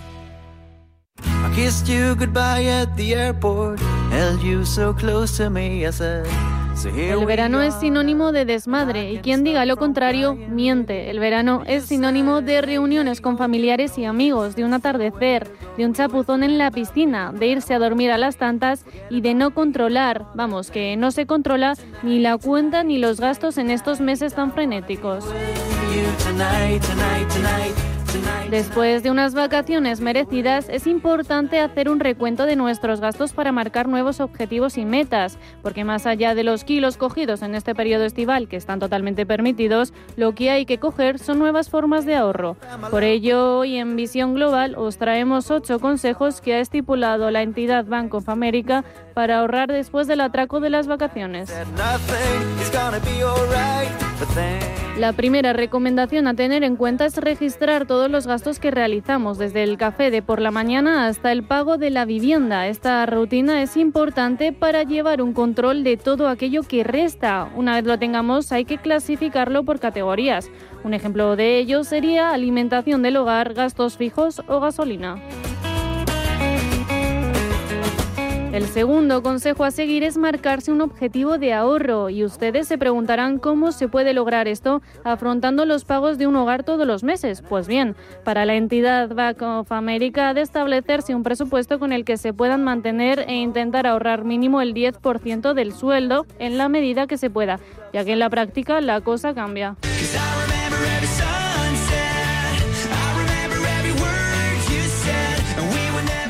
[1.24, 6.53] I kissed you goodbye at the airport, held you so close to me, I said.
[6.86, 11.10] El verano es sinónimo de desmadre y quien diga lo contrario miente.
[11.10, 15.94] El verano es sinónimo de reuniones con familiares y amigos, de un atardecer, de un
[15.94, 20.26] chapuzón en la piscina, de irse a dormir a las tantas y de no controlar,
[20.34, 24.52] vamos, que no se controla ni la cuenta ni los gastos en estos meses tan
[24.52, 25.26] frenéticos.
[28.50, 33.88] Después de unas vacaciones merecidas, es importante hacer un recuento de nuestros gastos para marcar
[33.88, 38.48] nuevos objetivos y metas, porque más allá de los kilos cogidos en este periodo estival,
[38.48, 42.58] que están totalmente permitidos, lo que hay que coger son nuevas formas de ahorro.
[42.92, 47.86] Por ello, hoy en Visión Global os traemos ocho consejos que ha estipulado la entidad
[47.86, 51.52] Bank of America para ahorrar después del atraco de las vacaciones.
[54.98, 59.64] La primera recomendación a tener en cuenta es registrar todos los gastos que realizamos, desde
[59.64, 62.68] el café de por la mañana hasta el pago de la vivienda.
[62.68, 67.50] Esta rutina es importante para llevar un control de todo aquello que resta.
[67.56, 70.50] Una vez lo tengamos, hay que clasificarlo por categorías.
[70.84, 75.18] Un ejemplo de ello sería alimentación del hogar, gastos fijos o gasolina.
[78.54, 83.40] El segundo consejo a seguir es marcarse un objetivo de ahorro y ustedes se preguntarán
[83.40, 87.42] cómo se puede lograr esto afrontando los pagos de un hogar todos los meses.
[87.42, 92.06] Pues bien, para la entidad Bank of America ha de establecerse un presupuesto con el
[92.06, 97.08] que se puedan mantener e intentar ahorrar mínimo el 10% del sueldo en la medida
[97.08, 97.60] que se pueda,
[97.92, 99.78] ya que en la práctica la cosa cambia.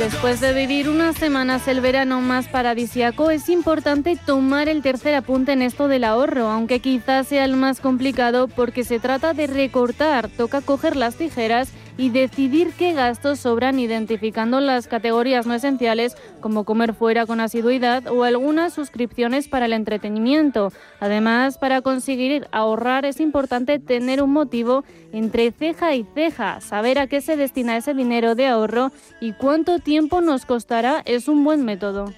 [0.04, 5.54] Después de vivir unas semanas el verano más paradisiaco, es importante tomar el tercer apunte
[5.54, 10.28] en esto del ahorro, aunque quizás sea el más complicado porque se trata de recortar,
[10.28, 16.64] toca coger las tijeras y decidir qué gastos sobran identificando las categorías no esenciales como
[16.64, 20.72] comer fuera con asiduidad o algunas suscripciones para el entretenimiento.
[21.00, 27.08] Además, para conseguir ahorrar es importante tener un motivo entre ceja y ceja, saber a
[27.08, 31.64] qué se destina ese dinero de ahorro y cuánto tiempo nos costará es un buen
[31.64, 32.12] método.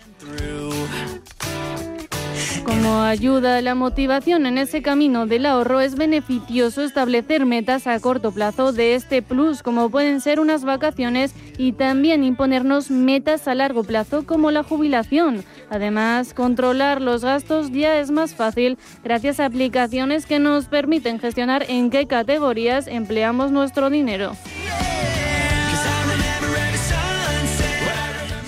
[2.65, 7.99] Como ayuda a la motivación en ese camino del ahorro, es beneficioso establecer metas a
[7.99, 13.53] corto plazo de este plus, como pueden ser unas vacaciones y también imponernos metas a
[13.53, 15.45] largo plazo como la jubilación.
[15.69, 21.65] Además, controlar los gastos ya es más fácil gracias a aplicaciones que nos permiten gestionar
[21.69, 24.31] en qué categorías empleamos nuestro dinero.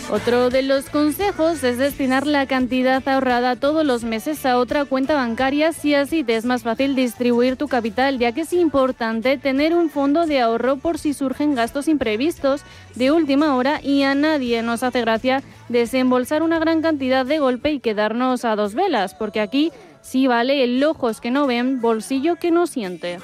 [0.10, 5.16] Otro de los consejos es destinar la cantidad ahorrada todos los meses a otra cuenta
[5.16, 9.74] bancaria si así te es más fácil distribuir tu capital, ya que es importante tener
[9.74, 12.62] un fondo de ahorro por si surgen gastos imprevistos
[12.96, 17.72] de última hora y a nadie nos hace gracia desembolsar una gran cantidad de golpe
[17.72, 22.38] y quedarnos a dos velas, porque aquí sí vale el ojos que no ven, bolsillo
[22.38, 23.20] que no siente.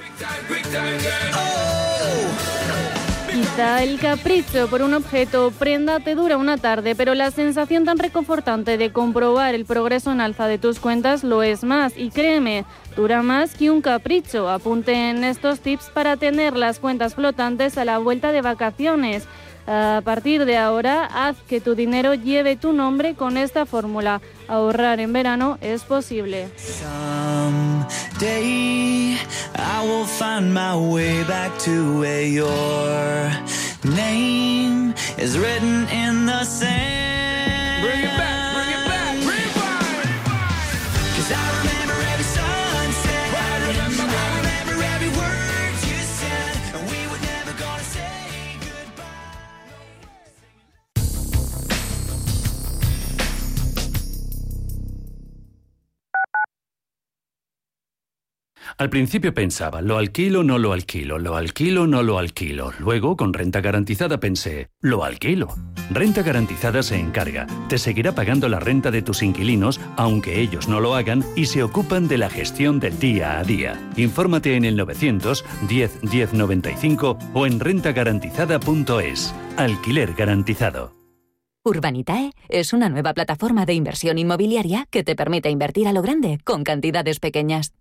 [3.80, 8.00] El capricho por un objeto o prenda te dura una tarde, pero la sensación tan
[8.00, 11.98] reconfortante de comprobar el progreso en alza de tus cuentas lo es más.
[11.98, 14.50] Y créeme, dura más que un capricho.
[14.50, 19.28] Apunten estos tips para tener las cuentas flotantes a la vuelta de vacaciones.
[19.66, 24.22] A partir de ahora, haz que tu dinero lleve tu nombre con esta fórmula.
[24.48, 26.50] Ahorrar en verano es posible.
[28.18, 29.18] Someday
[29.56, 33.32] I will find my way back to where your
[33.84, 37.84] name is written in the sand.
[37.84, 38.43] Bring it back,
[58.78, 62.72] Al principio pensaba, lo alquilo, no lo alquilo, lo alquilo, no lo alquilo.
[62.80, 65.48] Luego, con renta garantizada pensé, lo alquilo.
[65.92, 70.80] Renta garantizada se encarga, te seguirá pagando la renta de tus inquilinos, aunque ellos no
[70.80, 73.80] lo hagan, y se ocupan de la gestión del día a día.
[73.96, 79.36] Infórmate en el 900 10 10 95 o en rentagarantizada.es.
[79.58, 80.96] Alquiler garantizado.
[81.66, 86.40] Urbanitae es una nueva plataforma de inversión inmobiliaria que te permite invertir a lo grande
[86.44, 87.74] con cantidades pequeñas.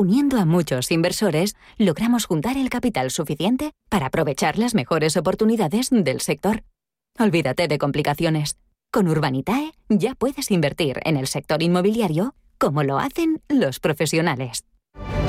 [0.00, 6.20] Uniendo a muchos inversores, logramos juntar el capital suficiente para aprovechar las mejores oportunidades del
[6.20, 6.62] sector.
[7.18, 8.58] Olvídate de complicaciones.
[8.92, 14.62] Con Urbanitae ya puedes invertir en el sector inmobiliario como lo hacen los profesionales.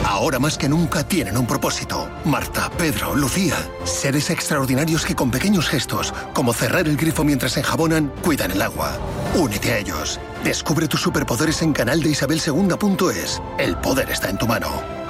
[0.05, 2.07] Ahora más que nunca tienen un propósito.
[2.25, 3.55] Marta, Pedro, Lucía.
[3.85, 8.99] Seres extraordinarios que con pequeños gestos, como cerrar el grifo mientras enjabonan, cuidan el agua.
[9.33, 10.19] Únete a ellos.
[10.43, 13.41] Descubre tus superpoderes en canaldeisabelsegunda.es.
[13.57, 14.69] El poder está en tu mano.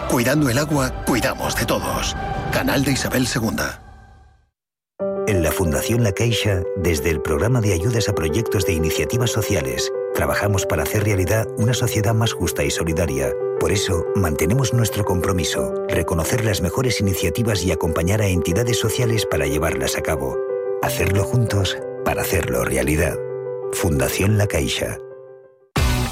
[0.09, 2.15] Cuidando el agua, cuidamos de todos.
[2.51, 3.81] Canal de Isabel Segunda.
[5.27, 9.91] En la Fundación La Caixa, desde el programa de ayudas a proyectos de iniciativas sociales,
[10.15, 13.31] trabajamos para hacer realidad una sociedad más justa y solidaria.
[13.59, 19.45] Por eso, mantenemos nuestro compromiso, reconocer las mejores iniciativas y acompañar a entidades sociales para
[19.45, 20.35] llevarlas a cabo.
[20.81, 23.19] Hacerlo juntos para hacerlo realidad.
[23.71, 24.97] Fundación La Caixa.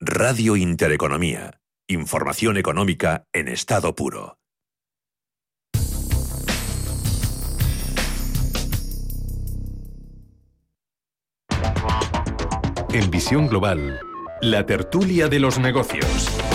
[0.00, 1.60] Radio Intereconomía.
[1.88, 4.38] Información económica en estado puro.
[12.92, 14.00] En Visión Global,
[14.42, 16.53] la tertulia de los negocios.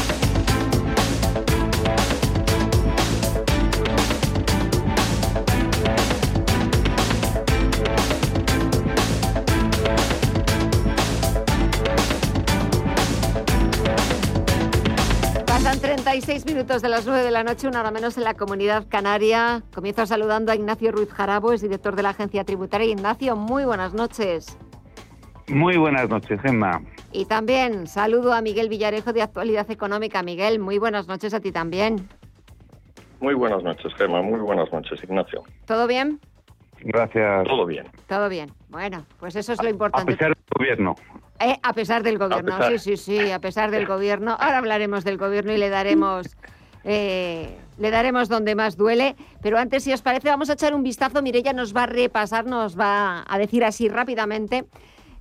[16.41, 19.61] 36 minutos de las 9 de la noche, una hora menos en la comunidad canaria.
[19.73, 22.87] Comienzo saludando a Ignacio Ruiz Jarabo, es director de la agencia tributaria.
[22.87, 24.57] Ignacio, muy buenas noches.
[25.49, 26.81] Muy buenas noches, Gemma.
[27.11, 30.23] Y también saludo a Miguel Villarejo de Actualidad Económica.
[30.23, 32.07] Miguel, muy buenas noches a ti también.
[33.19, 34.21] Muy buenas noches, Gemma.
[34.21, 35.43] Muy buenas noches, Ignacio.
[35.65, 36.19] ¿Todo bien?
[36.81, 37.43] Gracias.
[37.47, 37.87] Todo bien.
[38.07, 38.49] Todo bien.
[38.69, 40.13] Bueno, pues eso es lo A importante.
[40.13, 40.95] pesar del gobierno.
[41.39, 42.79] Eh, a pesar del gobierno, pesar.
[42.79, 44.35] sí, sí, sí, a pesar del gobierno.
[44.39, 46.35] Ahora hablaremos del gobierno y le daremos,
[46.83, 49.15] eh, le daremos donde más duele.
[49.41, 51.21] Pero antes, si os parece, vamos a echar un vistazo.
[51.21, 54.65] Mireya nos va a repasar, nos va a decir así rápidamente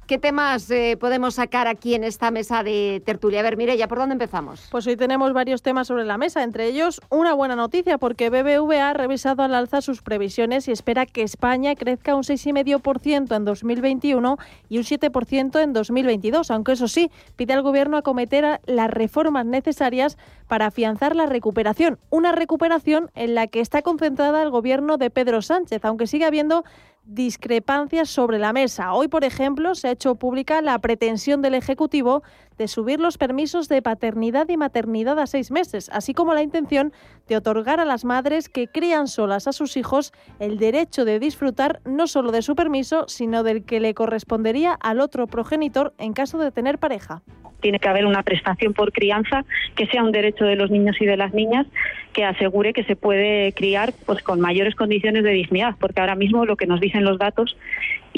[0.09, 3.41] qué temas eh, podemos sacar aquí en esta mesa de tertulia.
[3.41, 4.67] A ver, Mireya, ¿por dónde empezamos?
[4.71, 8.89] Pues hoy tenemos varios temas sobre la mesa, entre ellos una buena noticia porque BBVA
[8.89, 14.39] ha revisado al alza sus previsiones y espera que España crezca un 6,5% en 2021
[14.71, 20.17] y un 7% en 2022, aunque eso sí, pide al gobierno acometer las reformas necesarias
[20.49, 25.43] para afianzar la recuperación, una recuperación en la que está concentrada el gobierno de Pedro
[25.43, 26.65] Sánchez, aunque sigue habiendo
[27.09, 28.93] discrepancias sobre la mesa.
[28.93, 32.23] Hoy, por ejemplo, se ha hecho pública la pretensión del Ejecutivo
[32.59, 36.93] de subir los permisos de paternidad y maternidad a seis meses, así como la intención
[37.27, 41.81] de otorgar a las madres que crían solas a sus hijos el derecho de disfrutar
[41.87, 46.37] no solo de su permiso, sino del que le correspondería al otro progenitor en caso
[46.37, 47.23] de tener pareja.
[47.61, 49.45] Tiene que haber una prestación por crianza
[49.77, 51.67] que sea un derecho de los niños y de las niñas
[52.13, 56.45] que asegure que se puede criar pues con mayores condiciones de dignidad, porque ahora mismo
[56.45, 57.57] lo que nos dicen los datos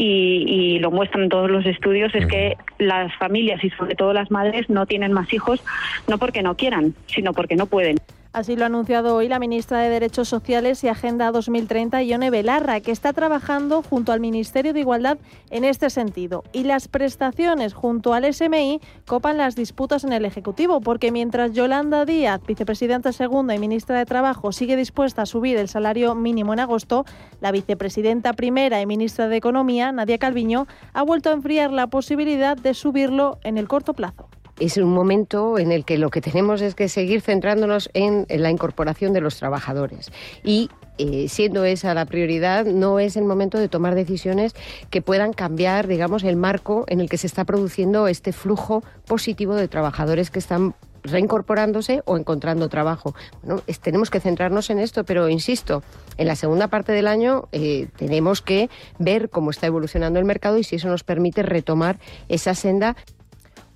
[0.00, 4.30] y, y lo muestran todos los estudios es que las familias y sobre todo las
[4.30, 5.62] madres no tienen más hijos
[6.08, 7.98] no porque no quieran, sino porque no pueden.
[8.32, 12.78] Así lo ha anunciado hoy la ministra de Derechos Sociales y Agenda 2030, Ione Belarra,
[12.78, 15.18] que está trabajando junto al Ministerio de Igualdad
[15.50, 16.44] en este sentido.
[16.52, 22.04] Y las prestaciones junto al SMI copan las disputas en el Ejecutivo, porque mientras Yolanda
[22.04, 26.60] Díaz, vicepresidenta segunda y ministra de Trabajo, sigue dispuesta a subir el salario mínimo en
[26.60, 27.04] agosto,
[27.40, 32.56] la vicepresidenta primera y ministra de Economía, Nadia Calviño, ha vuelto a enfriar la posibilidad
[32.56, 34.28] de subirlo en el corto plazo.
[34.58, 38.50] Es un momento en el que lo que tenemos es que seguir centrándonos en, la
[38.50, 40.12] incorporación de los trabajadores.
[40.44, 40.68] Y
[40.98, 44.54] eh, siendo esa la prioridad, no es el momento de tomar decisiones
[44.90, 49.54] que puedan cambiar, digamos, el marco en el que se está produciendo este flujo positivo
[49.54, 53.14] de trabajadores que están reincorporándose o encontrando trabajo.
[53.42, 55.82] Bueno, es- tenemos que centrarnos en esto, pero insisto,
[56.16, 60.58] en la segunda parte del año eh, tenemos que ver cómo está evolucionando el mercado
[60.58, 61.98] y si eso nos permite retomar
[62.28, 62.96] esa senda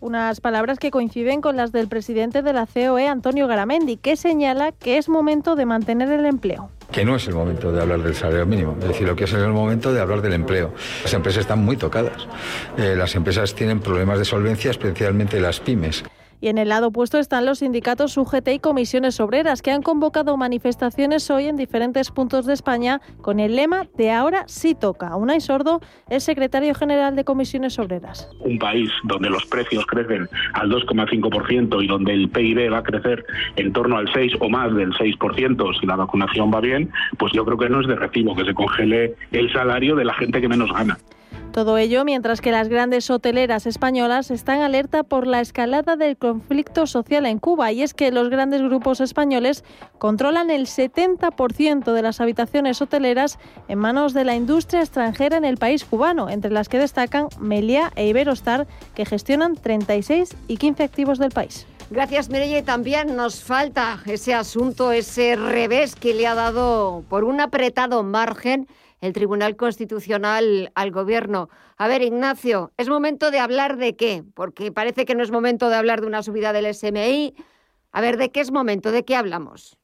[0.00, 4.70] Unas palabras que coinciden con las del presidente de la COE, Antonio Garamendi, que señala
[4.72, 6.68] que es momento de mantener el empleo.
[6.92, 9.32] Que no es el momento de hablar del salario mínimo, es decir, lo que es
[9.32, 10.74] el momento de hablar del empleo.
[11.04, 12.28] Las empresas están muy tocadas.
[12.76, 16.04] Eh, las empresas tienen problemas de solvencia, especialmente las pymes.
[16.45, 20.36] Y en el lado opuesto están los sindicatos UGT y comisiones obreras, que han convocado
[20.36, 25.16] manifestaciones hoy en diferentes puntos de España con el lema de ahora sí toca.
[25.16, 25.80] Unai Sordo
[26.11, 28.28] es secretario general de comisiones obreras.
[28.40, 33.24] un país donde los precios crecen al 2,5% y donde el PIB va a crecer
[33.57, 37.47] en torno al 6 o más del 6% si la vacunación va bien, pues yo
[37.47, 40.49] creo que no es de recibo que se congele el salario de la gente que
[40.49, 40.99] menos gana.
[41.55, 46.88] Todo ello mientras que las grandes hoteleras españolas están alerta por la escalada del conflicto
[46.88, 49.62] social en Cuba y es que los grandes grupos españoles
[49.98, 53.38] controlan el 70% de las habitaciones hoteleras
[53.68, 57.92] en manos de la industria extranjera en el país cubano, entre las que destacan Melia
[57.94, 61.68] e Iberostar, que gestionan 36 y 15 activos del país.
[61.88, 62.59] Gracias, Mireia.
[62.59, 68.02] Y también nos falta ese asunto, ese revés que le ha dado por un apretado
[68.02, 68.66] margen
[69.05, 71.50] el Tribunal Constitucional al Gobierno.
[71.76, 74.24] A ver, Ignacio, ¿es momento de hablar de qué?
[74.34, 77.34] Porque parece que no es momento de hablar de una subida del SMI.
[77.92, 78.92] A ver, ¿de qué es momento?
[78.92, 79.78] ¿De qué hablamos?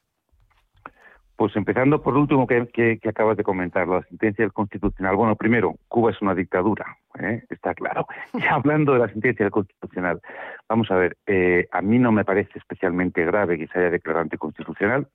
[1.37, 5.16] Pues empezando por lo último que, acabas de comentar, la sentencia del Constitucional.
[5.16, 7.45] Bueno, primero, Cuba es una dictadura, ¿eh?
[7.51, 8.07] está claro.
[8.35, 10.21] Y hablando de la sentencia del Constitucional,
[10.68, 14.23] vamos a ver, eh, a mí no me parece especialmente grave que se haya declarado
[14.23, 15.07] anticonstitucional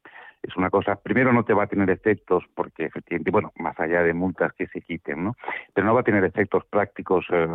[0.48, 4.04] es una cosa, primero no te va a tener efectos porque efectivamente, bueno, más allá
[4.04, 5.36] de multas que se quiten, ¿no?
[5.74, 7.48] Pero no va a tener efectos prácticos eh,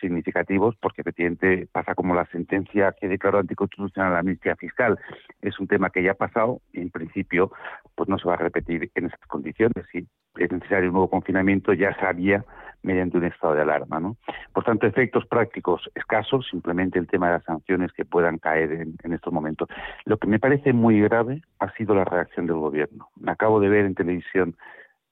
[0.00, 4.98] significativos porque efectivamente pasa como la sentencia que declaró anticonstitucional la amnistía fiscal.
[5.42, 7.50] Es un tema que ya ha pasado y en principio
[7.94, 9.84] pues no se va a repetir en esas condiciones.
[9.90, 10.06] Si
[10.36, 12.44] es necesario un nuevo confinamiento, ya sabía
[12.82, 14.00] mediante un estado de alarma.
[14.00, 14.16] ¿no?
[14.52, 19.12] Por tanto, efectos prácticos escasos, simplemente el tema de las sanciones que puedan caer en,
[19.12, 19.68] estos momentos.
[20.04, 23.08] Lo que me parece muy grave ha sido la reacción del Gobierno.
[23.20, 24.56] Me acabo de ver en televisión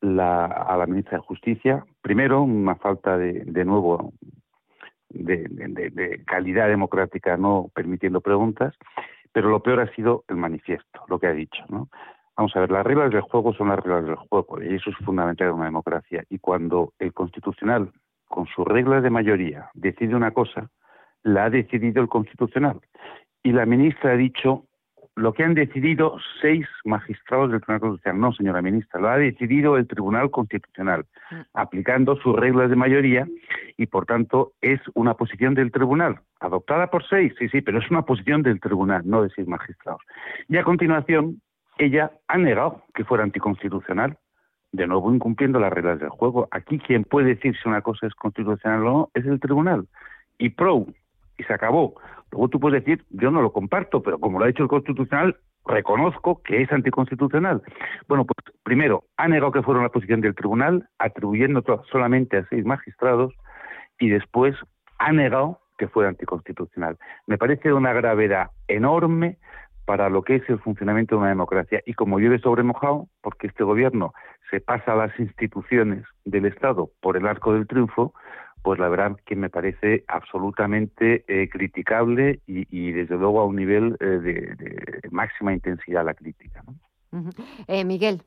[0.02, 1.84] a la ministra de Justicia.
[2.02, 4.12] Primero, una falta de, nuevo
[5.08, 8.74] de, calidad democrática no permitiendo preguntas,
[9.32, 11.62] pero lo peor ha sido el manifiesto, lo que ha dicho.
[11.68, 11.88] ¿no?
[12.36, 14.96] Vamos a ver, las reglas del juego son las reglas del juego y eso es
[14.98, 16.24] fundamental en una democracia.
[16.28, 17.90] Y cuando el Constitucional,
[18.28, 20.70] con sus reglas de mayoría, decide una cosa,
[21.22, 22.80] la ha decidido el Constitucional.
[23.42, 24.64] Y la ministra ha dicho
[25.16, 28.20] lo que han decidido seis magistrados del Tribunal Constitucional.
[28.20, 31.34] No, señora ministra, lo ha decidido el Tribunal Constitucional, mm.
[31.54, 33.26] aplicando sus reglas de mayoría
[33.78, 37.90] y, por tanto, es una posición del Tribunal, adoptada por seis, sí, sí, pero es
[37.90, 40.02] una posición del Tribunal, no de seis magistrados.
[40.48, 41.40] Y a continuación,
[41.78, 44.16] ella ha negado que fuera anticonstitucional,
[44.72, 46.48] de nuevo incumpliendo las reglas del juego.
[46.50, 49.86] Aquí quien puede decir si una cosa es constitucional o no es el tribunal.
[50.38, 50.86] Y pro,
[51.38, 51.94] y se acabó.
[52.30, 55.36] Luego tú puedes decir, yo no lo comparto, pero como lo ha dicho el constitucional,
[55.64, 57.62] reconozco que es anticonstitucional.
[58.08, 62.64] Bueno, pues primero, ha negado que fuera una posición del tribunal, atribuyendo solamente a seis
[62.64, 63.34] magistrados,
[63.98, 64.54] y después
[64.98, 66.98] ha negado que fuera anticonstitucional.
[67.26, 69.38] Me parece de una gravedad enorme
[69.86, 71.80] para lo que es el funcionamiento de una democracia.
[71.86, 74.12] Y como llueve sobre mojado, porque este gobierno
[74.50, 78.12] se pasa a las instituciones del Estado por el arco del triunfo,
[78.62, 83.96] pues la verdad que me parece absolutamente eh, criticable y, desde luego a un nivel
[84.00, 86.64] eh, de, máxima intensidad la crítica.
[87.68, 88.22] Eh, Miguel.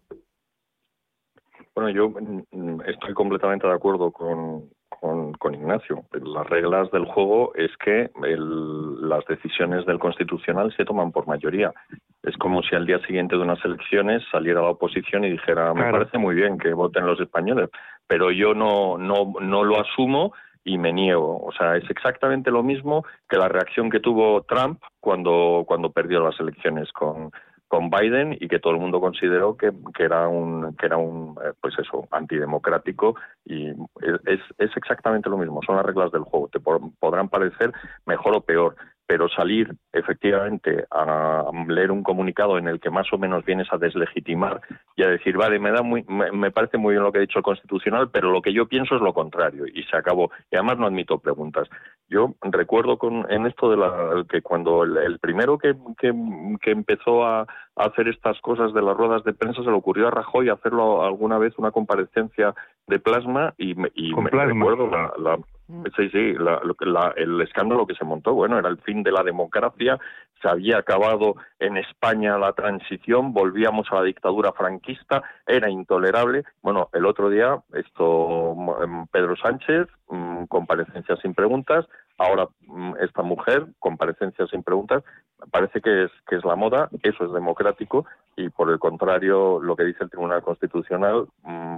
[1.75, 4.69] Bueno, yo mm, mm, estoy completamente de acuerdo con,
[4.99, 6.03] con, Ignacio.
[6.11, 11.73] Las reglas del juego es que las decisiones del Constitucional se toman por mayoría.
[12.23, 15.91] Es como si al día siguiente de unas elecciones saliera la oposición y dijera, me
[15.91, 17.69] parece muy bien que voten los españoles,
[18.07, 20.33] pero yo no, no, no lo asumo
[20.63, 21.41] y me niego.
[21.43, 26.19] O sea, es exactamente lo mismo que la reacción que tuvo Trump cuando, cuando perdió
[26.19, 27.31] las elecciones con,
[27.69, 31.37] con Biden y que todo el mundo consideró que, que era un que era un
[31.41, 33.15] eh, pues eso antidemocrático
[33.45, 37.71] y es, es exactamente lo mismo son las reglas del juego te podrán parecer
[38.05, 38.75] mejor o peor
[39.09, 43.79] pero salir efectivamente a leer un comunicado en el que más o menos vienes a
[43.79, 44.61] deslegitimar
[44.95, 47.39] y a decir, vale, me da muy, me, parece muy bien lo que ha dicho
[47.39, 50.29] el Constitucional, pero lo que yo pienso es lo contrario y se acabó.
[50.51, 51.67] Y además no admito preguntas.
[52.09, 56.11] Yo recuerdo con, en esto de la, que cuando el, primero que, que,
[56.61, 57.45] que empezó a,
[57.85, 61.37] hacer estas cosas de las ruedas de prensa se le ocurrió a Rajoy hacerlo alguna
[61.37, 62.53] vez una comparecencia
[62.87, 65.83] de plasma y, y me recuerdo la Mm.
[65.95, 66.33] Sí, sí,
[67.15, 69.99] el escándalo que se montó, bueno, era el fin de la democracia,
[70.41, 76.43] se había acabado en España la transición, volvíamos a la dictadura franquista, era intolerable.
[76.63, 81.85] Bueno, el otro día, esto, mm, Pedro Sánchez, mm, comparecencias sin preguntas,
[82.19, 82.47] ahora
[83.01, 85.03] esta mujer, comparecencias sin preguntas,
[85.51, 88.05] parece que es, que es la moda, eso es democrático
[88.35, 91.27] y por el contrario, lo que dice el Tribunal Constitucional,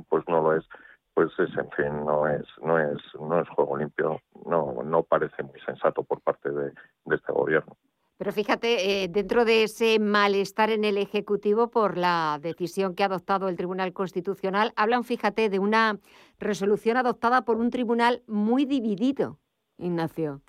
[0.09, 0.65] pues no lo es
[1.13, 5.43] pues es, en fin, no es, no es, no es juego limpio, no, no parece
[5.43, 6.71] muy sensato por parte de,
[7.11, 7.75] este gobierno.
[8.17, 13.07] Pero fíjate, eh, dentro de ese malestar en el Ejecutivo por la decisión que ha
[13.07, 15.99] adoptado el Tribunal Constitucional, hablan, fíjate, de una
[16.39, 19.39] resolución adoptada por un tribunal muy dividido,
[19.81, 20.41] Ignacio.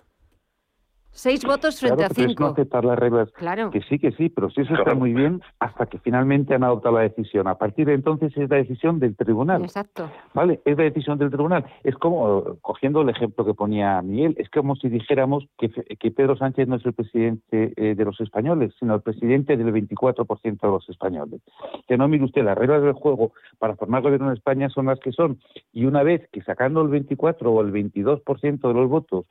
[1.15, 2.45] Seis votos frente Claro, a pero es cinco.
[2.45, 3.31] no aceptar las reglas.
[3.33, 3.71] Claro.
[3.71, 6.97] Que sí, que sí, pero sí eso está muy bien hasta que finalmente han adoptado
[6.97, 7.47] la decisión.
[7.49, 9.63] A partir de entonces es la decisión del tribunal.
[9.63, 10.11] Exacto.
[10.33, 10.61] ¿Vale?
[10.65, 11.67] Es la decisión del tribunal.
[11.85, 16.37] Es como, cogiendo el ejemplo que ponía Miguel, es como si dijéramos que, que Pedro
[16.37, 20.69] Sánchez no es el presidente eh, de los españoles, sino el presidente del 24% de
[20.69, 21.43] los españoles.
[21.87, 24.99] Que no mire usted, las reglas del juego para formar gobierno en España son las
[24.99, 25.39] que son.
[25.73, 29.27] Y una vez que sacando el 24 o el 22% de los votos,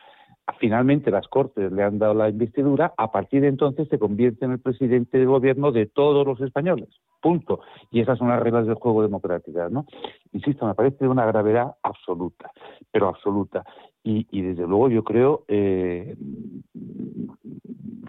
[0.60, 4.52] finalmente las Cortes le han dado la investidura, a partir de entonces se convierte en
[4.52, 6.90] el presidente del gobierno de todos los españoles.
[7.22, 7.62] Punto.
[7.92, 9.86] Y esas son las reglas del juego democráticas, ¿no?
[10.34, 12.52] Insisto, me parece de una gravedad absoluta,
[12.92, 13.64] pero absoluta.
[14.04, 16.16] Y, y desde luego yo creo, eh,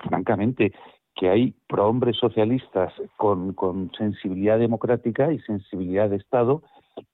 [0.09, 0.73] francamente,
[1.15, 6.63] que hay prohombres socialistas con sensibilidad democrática y sensibilidad de Estado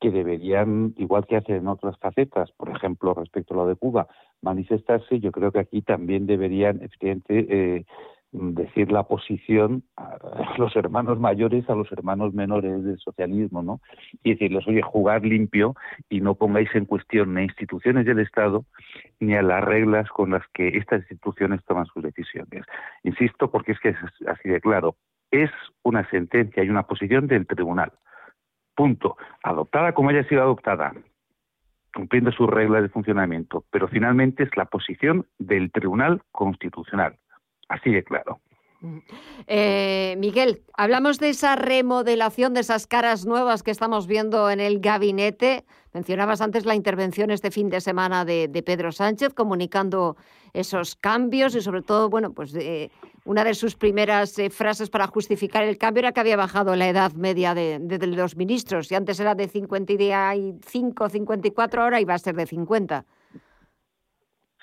[0.01, 4.09] que deberían, igual que hacen en otras facetas, por ejemplo, respecto a lo de Cuba,
[4.43, 7.85] manifestarse, yo creo que aquí también deberían, efectivamente, eh,
[8.33, 10.18] decir la posición a
[10.59, 13.81] los hermanos mayores, a los hermanos menores del socialismo, ¿no?
[14.22, 15.74] Y decirles, oye, jugar limpio
[16.09, 18.64] y no pongáis en cuestión ni instituciones del Estado
[19.20, 22.64] ni a las reglas con las que estas instituciones toman sus decisiones.
[23.03, 24.97] Insisto, porque es que es así de claro.
[25.31, 25.51] Es
[25.83, 27.93] una sentencia y una posición del tribunal.
[28.79, 29.16] Punto.
[29.43, 30.93] Adoptada como haya sido adoptada,
[31.93, 37.16] cumpliendo sus reglas de funcionamiento, pero finalmente es la posición del Tribunal Constitucional.
[37.68, 38.39] Así de claro.
[39.49, 44.79] Eh, Miguel, hablamos de esa remodelación, de esas caras nuevas que estamos viendo en el
[44.79, 45.64] gabinete.
[45.93, 50.16] Mencionabas antes la intervención este fin de semana de, de Pedro Sánchez comunicando
[50.53, 52.93] esos cambios y sobre todo, bueno, pues eh,
[53.25, 56.89] una de sus primeras eh, frases para justificar el cambio era que había bajado la
[56.89, 58.91] edad media de, de, de los ministros.
[58.91, 63.05] Y antes era de 55, 54, ahora iba a ser de 50.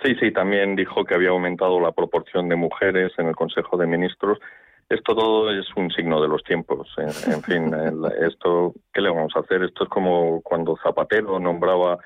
[0.04, 3.88] Sí, sí, también dijo que había aumentado la proporción de mujeres en el Consejo de
[3.88, 4.40] Ministros.
[4.90, 6.94] Esto todo es un signo de los tiempos.
[6.98, 9.64] En, en fin, el, esto, ¿qué le vamos a hacer?
[9.64, 11.98] Esto es como cuando Zapatero nombraba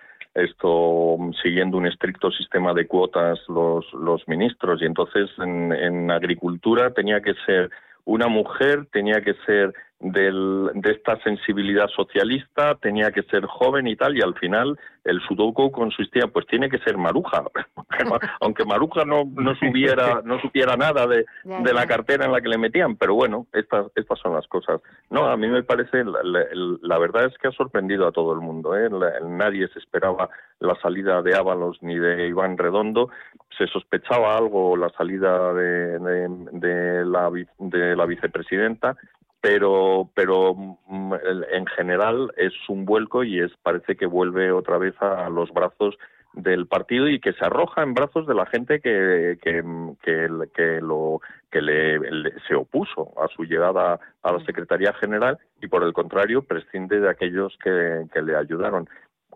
[0.41, 4.81] esto siguiendo un estricto sistema de cuotas los, los ministros.
[4.81, 7.69] Y entonces en, en agricultura tenía que ser
[8.05, 13.95] una mujer, tenía que ser del, de esta sensibilidad socialista, tenía que ser joven y
[13.95, 17.43] tal, y al final el sudoku consistía, pues tiene que ser maruja,
[18.41, 22.47] aunque maruja no, no supiera, no supiera nada de, de, la cartera en la que
[22.47, 24.81] le metían, pero bueno, estas, estas son las cosas.
[25.09, 26.45] No, a mí me parece, la, la,
[26.81, 28.89] la verdad es que ha sorprendido a todo el mundo, ¿eh?
[28.89, 30.29] La, nadie se esperaba
[30.59, 33.09] la salida de Ábalos ni de Iván Redondo,
[33.57, 38.95] se sospechaba algo la salida de, de, de la, de la vicepresidenta,
[39.41, 40.55] pero pero
[41.51, 45.97] en general es un vuelco y es parece que vuelve otra vez a los brazos
[46.33, 49.63] del partido y que se arroja en brazos de la gente que que,
[50.03, 51.21] que, que lo
[51.51, 55.93] que le, le, se opuso a su llegada a la secretaría general y por el
[55.93, 58.87] contrario prescinde de aquellos que, que le ayudaron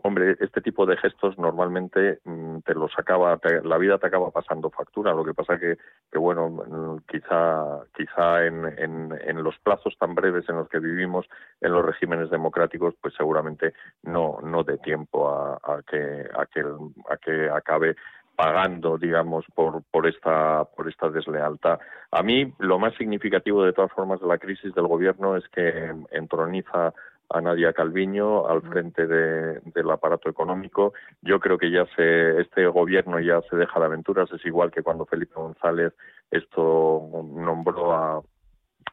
[0.04, 4.32] hombre, este tipo de gestos normalmente mmm, te los acaba, te, la vida te acaba
[4.32, 5.14] pasando factura.
[5.14, 5.78] Lo que pasa que,
[6.12, 11.26] que bueno, quizá, quizá en, en, en, los plazos tan breves en los que vivimos
[11.62, 13.74] en los regímenes democráticos, pues seguramente
[14.04, 16.62] no, no dé tiempo a, a que, a que,
[17.10, 17.96] a que acabe
[18.36, 21.80] pagando, digamos, por, por esta por esta deslealtad.
[22.12, 25.94] A mí lo más significativo de todas formas de la crisis del gobierno es que
[26.12, 26.94] entroniza
[27.34, 30.94] a Nadia Calviño al frente de, del aparato económico.
[31.22, 34.32] Yo creo que ya se, este gobierno ya se deja de aventuras.
[34.32, 35.94] Es igual que cuando Felipe González
[36.32, 38.22] esto nombró a,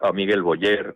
[0.01, 0.95] a Miguel Boyer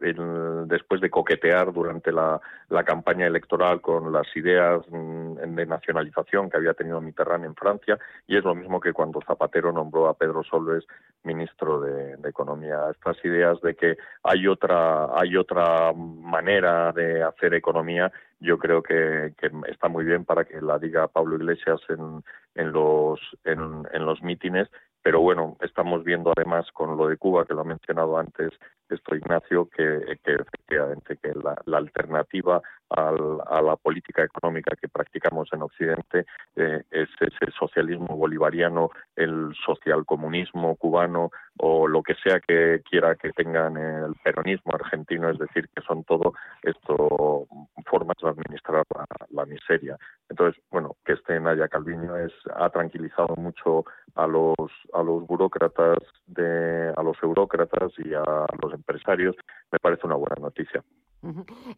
[0.66, 2.40] después de coquetear durante la,
[2.84, 8.36] campaña electoral con las ideas mm, de nacionalización que había tenido Mitterrand en Francia y
[8.36, 10.84] es lo mismo que cuando Zapatero nombró a Pedro Solves
[11.22, 12.80] ministro de, Economía.
[12.90, 19.34] Estas ideas de que hay otra hay otra manera de hacer economía yo creo que,
[19.38, 22.24] que, está muy bien para que la diga Pablo Iglesias en,
[22.54, 24.68] en los en, en los mítines
[25.04, 28.50] pero bueno, estamos viendo además con lo de Cuba, que lo ha mencionado antes
[28.88, 32.60] esto Ignacio, que, efectivamente que la, alternativa
[32.90, 36.26] al, a la política económica que practicamos en Occidente
[36.56, 43.32] eh, es ese socialismo bolivariano, el socialcomunismo cubano o lo que sea que quiera que
[43.32, 47.46] tengan el peronismo argentino, es decir, que son todo esto
[47.86, 48.84] formas de administrar
[49.30, 49.96] la, miseria.
[50.28, 53.84] Entonces, bueno, que este Naya Calviño es, ha tranquilizado mucho
[54.14, 54.54] a los
[54.92, 58.22] a los burócratas de a los eurócratas y a
[58.62, 59.34] los empresarios
[59.72, 60.82] me parece una buena noticia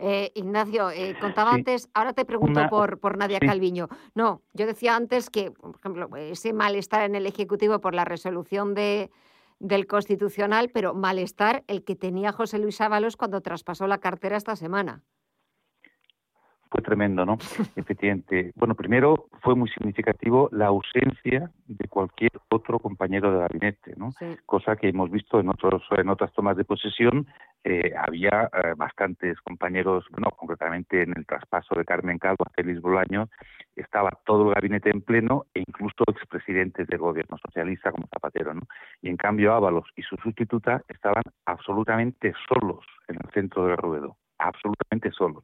[0.01, 1.57] Eh, Ignacio, eh, contaba Sí.
[1.59, 3.47] antes, ahora te pregunto Una- por, por Nadia sí.
[3.47, 3.87] Calviño.
[4.15, 8.75] No, yo decía antes que, por ejemplo, ese malestar en el Ejecutivo por la resolución
[8.75, 9.09] de,
[9.61, 14.57] del Constitucional, pero malestar el que tenía José Luis Ábalos cuando traspasó la cartera esta
[14.57, 15.03] semana.
[16.71, 17.39] Fue tremendo, ¿no?
[17.77, 18.53] Efectivamente.
[18.57, 24.11] Bueno, primero fue muy significativo la ausencia de cualquier otro compañero de gabinete, ¿no?
[24.45, 27.27] Cosa que hemos visto en otros en otras tomas de posesión.
[27.65, 32.81] eh, había eh, bastantes compañeros, bueno, concretamente en el traspaso de Carmen Calvo a Félix
[32.81, 33.29] Bolaño,
[33.75, 38.63] estaba todo el gabinete en pleno e incluso expresidentes del gobierno socialista como Zapatero, ¿no?
[39.03, 44.17] Y en cambio Ábalos y su sustituta estaban absolutamente solos en el centro del ruedo
[44.39, 45.43] absolutamente solos.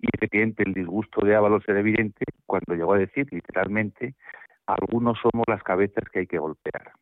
[0.00, 4.14] Y efectivamente el disgusto de Ábalos era evidente cuando llegó a decir literalmente
[4.66, 6.92] algunos somos las cabezas que hay que golpear,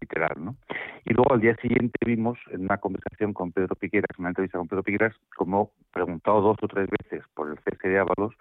[0.00, 0.56] literal, ¿no?
[1.04, 4.68] Y luego al día siguiente vimos en una conversación con Pedro Piqueras, una entrevista con
[4.68, 8.34] Pedro Piqueras, como preguntado dos o tres veces por el cese de Ábalos,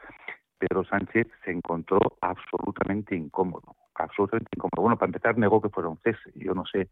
[0.60, 4.82] Pedro Sánchez se encontró absolutamente incómodo, absolutamente incómodo.
[4.82, 6.32] Bueno, para empezar negó que fuera un cese.
[6.36, 6.90] Yo no sé,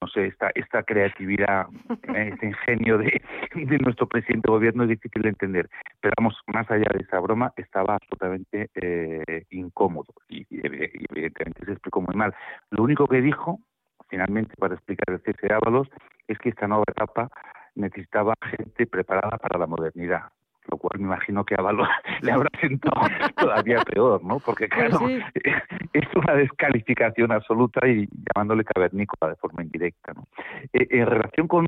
[0.00, 1.66] no sé esta esta creatividad,
[2.14, 3.22] eh, este ingenio de,
[3.54, 5.68] de nuestro presidente de gobierno es difícil de entender.
[6.00, 11.72] Pero vamos, más allá de esa broma, estaba absolutamente eh, incómodo y, y evidentemente se
[11.72, 12.34] explicó muy mal.
[12.70, 13.60] Lo único que dijo,
[14.08, 15.88] finalmente, para explicar el cese de Ábalos,
[16.28, 17.30] es que esta nueva etapa
[17.74, 20.32] necesitaba gente preparada para la modernidad
[20.70, 21.88] lo cual me imagino que a Ábalos
[22.22, 23.00] le habrá sentado
[23.36, 24.38] todavía peor, ¿no?
[24.40, 25.20] Porque claro, sí.
[25.92, 30.26] es una descalificación absoluta y llamándole cavernícola de forma indirecta, ¿no?
[30.72, 31.66] Eh, en relación con,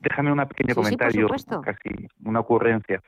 [0.00, 1.28] déjame un pequeño Sí, comentario,
[1.62, 3.02] casi una ocurrencia.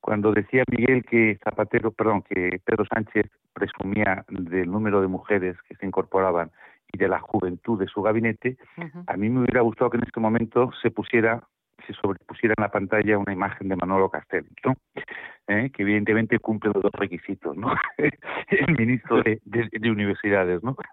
[0.00, 5.74] Cuando decía Miguel que Zapatero, perdón, que Pedro Sánchez presumía del número de mujeres que
[5.74, 6.50] se incorporaban
[6.92, 8.56] y de la juventud de su gabinete,
[9.06, 11.42] a mí me hubiera gustado que en este momento se pusiera
[11.88, 14.74] se sobrepusiera en la pantalla una imagen de Manolo Castells, ¿no?
[15.48, 17.74] Eh, que evidentemente cumple los dos requisitos, ¿no?
[18.48, 20.76] El ministro de, de- de universidades, ¿no?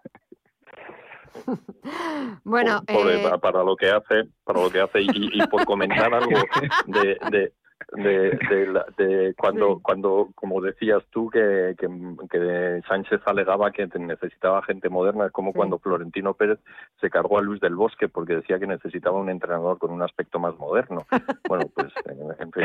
[2.43, 6.13] Bueno, eh, pa- para lo que hace, para lo que hace y, y por comentar
[6.13, 6.39] algo
[6.87, 7.51] de, de,
[7.93, 11.87] de, de la- de cuando, cuando, como decías tú, que, que,
[12.29, 16.59] que Sánchez alegaba que necesitaba gente moderna, es como cuando Florentino Pérez
[16.99, 20.39] se cargó a Luis del Bosque porque decía que necesitaba un entrenador con un aspecto
[20.39, 21.05] más moderno.
[21.47, 22.63] Bueno, pues, en, en fin,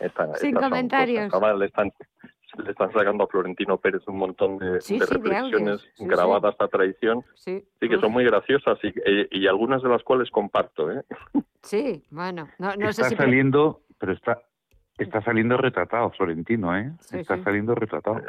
[0.00, 1.32] esta, Sin estas son comentarios.
[1.58, 1.90] le están,
[2.62, 5.80] le están sacando a Florentino Pérez un montón de, Sí, de sí, reflexiones.
[5.94, 7.24] Sí, grabadas a traición.
[7.34, 10.90] sí, Sí, que son muy graciosas y, y- y algunas de las cuales comparto.
[10.92, 11.02] ¿eh?
[11.62, 13.16] sí, bueno, no, no sé está si...
[13.16, 14.38] saliendo, pero está
[15.04, 16.92] está saliendo retratado Florentino, ¿eh?
[17.00, 17.42] Sí, está sí.
[17.44, 18.20] saliendo retratado.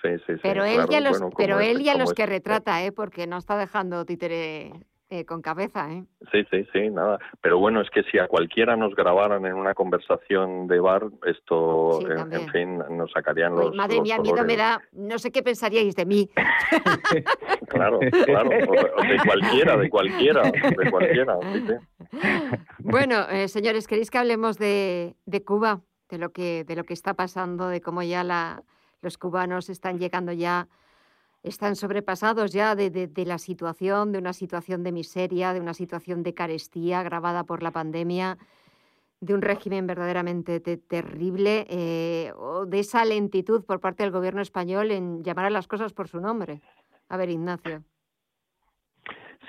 [0.00, 2.26] Sí, sí, Pero él claro, ya los, bueno, pero es- él ya los es- que
[2.26, 2.92] retrata, ¿eh?
[2.92, 4.72] Porque no está dejando títere
[5.14, 6.04] eh, con cabeza, ¿eh?
[6.32, 7.18] Sí, sí, sí, nada.
[7.42, 11.98] Pero bueno, es que si a cualquiera nos grabaran en una conversación de bar, esto,
[12.00, 13.74] Sí, en, fin, nos sacarían Uy, los.
[13.74, 14.56] madre los mía, miedo me colores.
[14.56, 14.80] da.
[14.92, 16.30] No sé qué pensaríais de mí.
[17.68, 18.50] Claro, claro.
[18.50, 21.38] de cualquiera, de cualquiera, de cualquiera.
[21.52, 22.18] sí, sí.
[22.80, 25.80] Bueno, eh, señores, ¿queréis que hablemos de, de Cuba?
[26.10, 28.62] De lo que, de lo que está pasando, de cómo ya la,
[29.00, 30.68] los cubanos están llegando ya,
[31.42, 35.74] están sobrepasados ya de, de- de la situación, de una situación de miseria, de una
[35.74, 38.38] situación de carestía agravada por la pandemia,
[39.20, 44.40] de un régimen verdaderamente te- terrible, eh, o de esa lentitud por parte del gobierno
[44.40, 46.60] español en llamar a las cosas por su nombre.
[47.08, 47.84] A ver, Ignacio.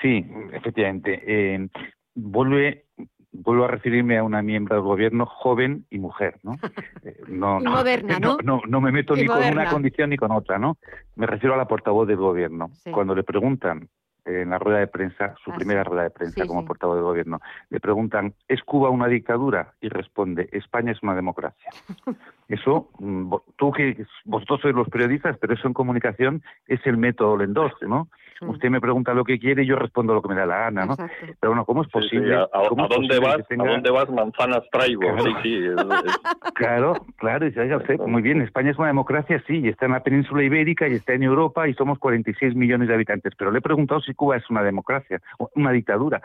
[0.01, 1.21] Sí, efectivamente.
[1.25, 1.67] Eh,
[2.15, 2.85] vuelve,
[3.33, 6.53] vuelvo a referirme a una miembro del gobierno joven y mujer, ¿no?
[7.03, 8.37] Eh, no, Y moderna, ¿no?
[8.43, 10.77] no, no me meto Y ni con una condición ni con otra, ¿no?
[11.15, 12.69] Me refiero a la portavoz del gobierno.
[12.75, 12.91] Sí.
[12.91, 13.89] Cuando le preguntan
[14.25, 15.89] eh, en la rueda de prensa, su Ah, primera sí.
[15.89, 19.73] rueda de prensa Sí, como portavoz del gobierno, le preguntan, ¿es Cuba una dictadura?
[19.81, 21.71] Y responde, España es una democracia.
[22.47, 27.35] Eso, mm, tú que vosotros sois los periodistas, pero eso en comunicación es el método
[27.37, 28.07] Lendós, ¿no?
[28.47, 30.85] Usted me pregunta lo que quiere y yo respondo lo que me da la gana,
[30.85, 30.93] ¿no?
[30.93, 31.25] Exacto.
[31.39, 32.35] Pero bueno, ¿cómo es Sí, sí, posible?
[32.35, 33.47] ¿A, a- cómo a es dónde posible vas?
[33.47, 34.09] tenga- ¿A dónde vas?
[34.09, 35.01] Manzanas traigo.
[35.01, 35.23] Claro.
[35.23, 35.55] Sí, sí.
[35.65, 35.73] es-
[36.05, 36.19] es-
[36.55, 39.93] Claro, claro, ya, ya sé, muy bien, España es una democracia, sí, y está en
[39.93, 43.57] la península ibérica y está en Europa y somos 46 millones de habitantes, pero le
[43.59, 46.21] he preguntado si Cuba es una democracia, o una dictadura.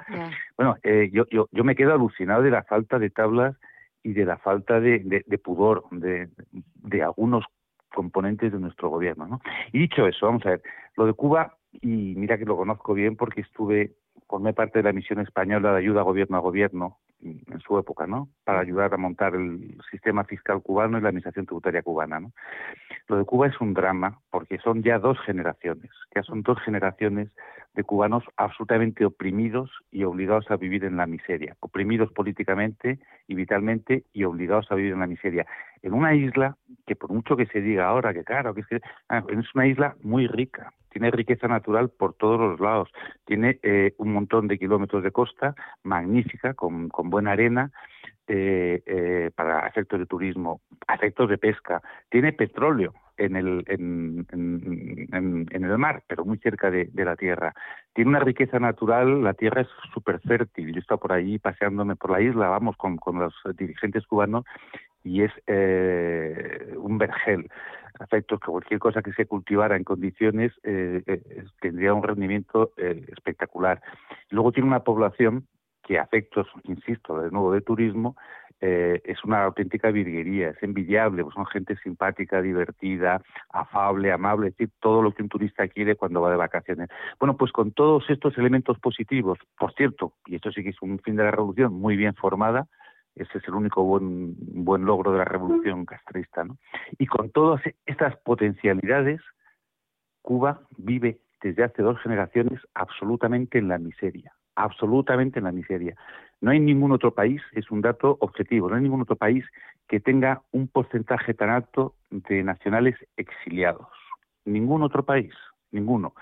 [0.57, 3.57] Bueno, eh, yo, yo, yo me quedo alucinado de la falta de tablas
[4.03, 6.29] y de la falta de, de- de pudor de,
[6.83, 7.45] de algunos
[7.95, 9.27] componentes de nuestro gobierno.
[9.27, 9.41] ¿no?
[9.73, 10.63] Y dicho eso, vamos a ver,
[10.97, 13.93] lo de Cuba, y mira que lo conozco bien porque estuve,
[14.29, 18.29] formé parte de la misión española de ayuda gobierno a gobierno en su época, ¿no?
[18.45, 22.33] Para ayudar a montar el sistema fiscal cubano y la administración tributaria cubana, ¿no?
[23.09, 27.29] Lo de Cuba es un drama porque son ya dos generaciones, ya son dos generaciones
[27.75, 34.05] de cubanos absolutamente oprimidos y obligados a vivir en la miseria, oprimidos políticamente y vitalmente
[34.13, 35.47] y obligados a vivir en la miseria.
[35.83, 36.57] En una isla
[36.87, 39.67] que por mucho que se diga ahora que claro, que es, que, ah, es una
[39.67, 42.91] isla muy rica, tiene riqueza natural por todos los lados,
[43.25, 47.71] tiene eh, un montón de kilómetros de costa magnífica, con, buena arena,
[48.27, 50.61] eh, eh, para efectos de turismo,
[50.93, 54.27] efectos de pesca, tiene petróleo en el, en,
[55.51, 57.53] el mar, pero muy cerca de, la tierra.
[57.93, 60.69] Tiene una riqueza natural, la tierra es súper fértil.
[60.69, 64.45] Yo he estado por ahí paseándome por la isla, vamos, con los dirigentes cubanos,
[65.05, 67.49] y es eh, un vergel.
[68.01, 73.05] Efectos que cualquier cosa que se cultivara en condiciones eh, eh, tendría un rendimiento eh,
[73.09, 73.83] espectacular.
[74.31, 75.49] Luego tiene una población
[75.83, 78.15] que a efectos, insisto, de nuevo de turismo,
[78.61, 84.57] eh, es una auténtica virguería, es envidiable, pues son gente simpática, divertida, afable, amable, es
[84.57, 86.89] decir, todo lo que un turista quiere cuando va de vacaciones.
[87.19, 90.99] Bueno, pues con todos estos elementos positivos, por cierto, y esto sí que es un
[90.99, 92.67] fin de la revolución muy bien formada,
[93.19, 96.59] ese es el único buen, buen logro de la revolución castrista, ¿no?
[96.99, 99.21] Y con todas estas potencialidades,
[100.23, 105.95] Cuba vive desde hace dos generaciones absolutamente en la miseria, absolutamente en la miseria.
[106.41, 109.45] No hay ningún otro país, es un dato objetivo, no hay ningún otro país
[109.89, 113.89] que tenga un porcentaje tan alto de nacionales exiliados.
[114.45, 115.33] Ningún otro país,
[115.71, 116.15] ninguno.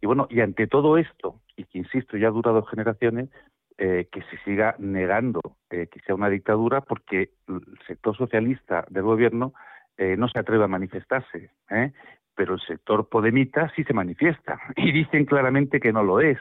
[0.00, 3.30] Y bueno, y ante todo esto, y que insisto, ya ha durado generaciones,
[3.78, 9.04] eh, que se siga negando eh, que sea una dictadura porque el sector socialista del
[9.04, 9.54] gobierno
[9.96, 11.92] eh, no se atreve a manifestarse, ¿eh?
[12.34, 16.38] pero el sector podemita sí se manifiesta y dicen claramente que no lo es.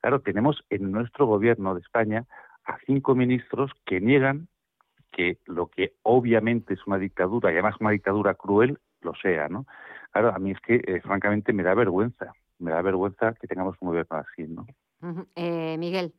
[0.00, 2.24] Claro, tenemos en nuestro gobierno de España
[2.64, 4.48] a cinco ministros que niegan
[5.12, 9.66] que lo que obviamente es una dictadura y además una dictadura cruel lo sea, ¿no?
[10.12, 13.76] Claro, a mí es que eh, francamente me da vergüenza, me da vergüenza que tengamos
[13.80, 14.66] un gobierno así, ¿no?
[15.34, 16.12] Eh, Miguel.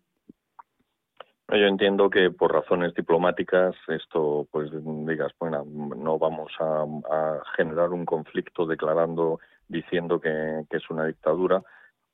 [1.49, 4.69] Yo entiendo que por razones diplomáticas esto, pues
[5.05, 6.85] digas, bueno, no vamos a,
[7.55, 11.63] generar un conflicto declarando, diciendo que es una dictadura,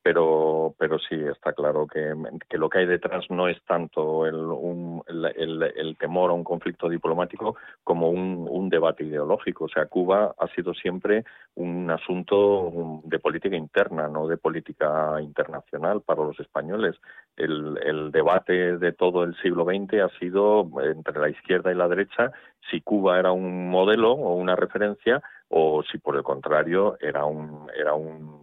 [0.04, 2.14] pero pero sí está claro que,
[2.58, 6.43] lo que hay detrás no es tanto el, un, el, el, el, temor a un
[6.43, 9.66] conflicto diplomático como un, un, debate ideológico.
[9.66, 11.24] O sea, Cuba ha sido siempre
[11.56, 16.95] un asunto de política interna, no de política internacional para los españoles.
[17.38, 21.88] El, el debate de todo el siglo XX ha sido entre la izquierda y la
[21.88, 22.32] derecha
[22.70, 27.70] si Cuba era un modelo o una referencia o si por el contrario era un
[27.76, 28.43] era un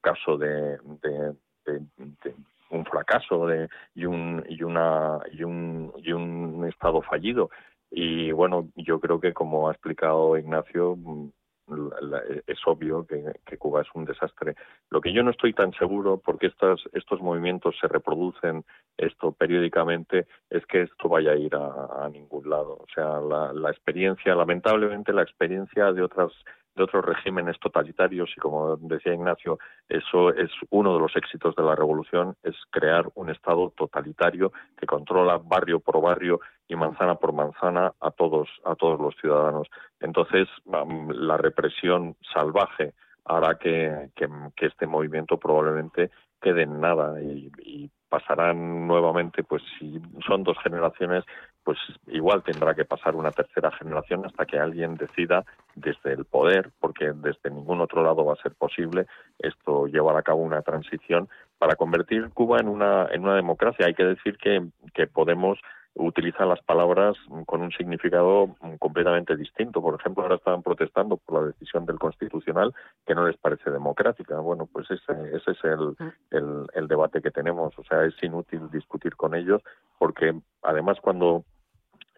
[0.00, 1.34] caso de, de,
[1.66, 2.34] de, de
[2.70, 3.48] un fracaso
[3.94, 7.50] y un y una y un y un estado fallido
[7.90, 10.96] y bueno yo creo que como ha explicado Ignacio
[12.46, 14.56] es obvio que, Cuba es un desastre.
[14.90, 18.64] Lo que yo no estoy tan seguro, porque estos, estos movimientos se reproducen
[18.96, 22.78] esto periódicamente, es que esto vaya a ir a, a ningún lado.
[22.80, 26.32] O sea, la, la, experiencia, lamentablemente, la experiencia de otras
[26.74, 29.58] de otros regímenes totalitarios y como decía Ignacio,
[29.88, 34.86] eso es uno de los éxitos de la revolución, es crear un Estado totalitario que
[34.86, 39.68] controla barrio por barrio y manzana por manzana a todos, a todos los ciudadanos.
[40.00, 42.94] Entonces, la represión salvaje
[43.24, 46.10] hará que, que, que este movimiento probablemente
[46.40, 51.24] quede en nada y, y pasarán nuevamente, pues si son dos generaciones,
[51.64, 55.44] pues igual tendrá que pasar una tercera generación hasta que alguien decida
[55.76, 59.06] desde el poder, porque desde ningún otro lado va a ser posible
[59.38, 63.86] esto llevar a cabo una transición para convertir Cuba en una en una democracia.
[63.86, 65.58] Hay que decir que, que Podemos
[65.94, 67.16] utiliza las palabras
[67.46, 69.82] con un significado completamente distinto.
[69.82, 72.74] Por ejemplo, ahora estaban protestando por la decisión del Constitucional
[73.06, 74.38] que no les parece democrática.
[74.38, 75.96] Bueno, pues ese, ese es el,
[76.30, 77.76] el, el debate que tenemos.
[77.78, 79.62] O sea, es inútil discutir con ellos
[79.98, 81.44] porque además cuando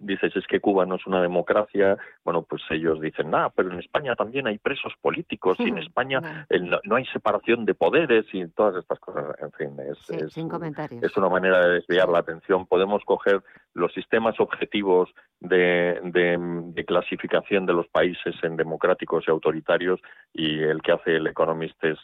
[0.03, 3.79] dices es que Cuba no es una democracia, bueno, pues ellos dicen, nada, pero en
[3.79, 8.27] España también hay presos políticos y en España el, no, no, hay separación de poderes
[8.33, 11.03] y todas estas cosas, en fin, es, sí, es, sin comentarios.
[11.03, 12.67] es una manera de desviar la atención.
[12.67, 13.43] Podemos coger
[13.75, 15.09] los sistemas objetivos
[15.41, 20.01] de, de, de, clasificación de los países en democráticos y autoritarios
[20.33, 21.99] y el que hace el Economist es,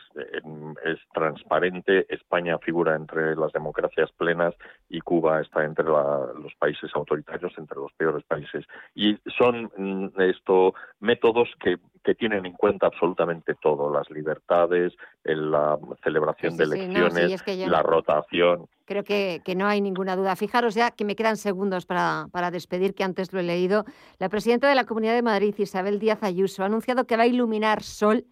[0.84, 2.06] es transparente.
[2.08, 4.54] España figura entre las democracias plenas
[4.88, 8.64] y Cuba está entre la, los países autoritarios, entre los los peores países.
[8.94, 14.92] Y son mm, esto métodos que, que tienen en cuenta absolutamente todo, las libertades,
[15.24, 18.66] la celebración Sí, de sí, sí, no, elecciones, sí, es que yo- la rotación.
[18.84, 20.34] Creo que, que no hay ninguna duda.
[20.34, 23.84] Fijaros ya que me quedan segundos para, para despedir, que antes lo he leído.
[24.18, 27.26] La presidenta de la Comunidad de Madrid, Isabel Díaz Ayuso, ha anunciado que va a
[27.26, 28.24] iluminar sol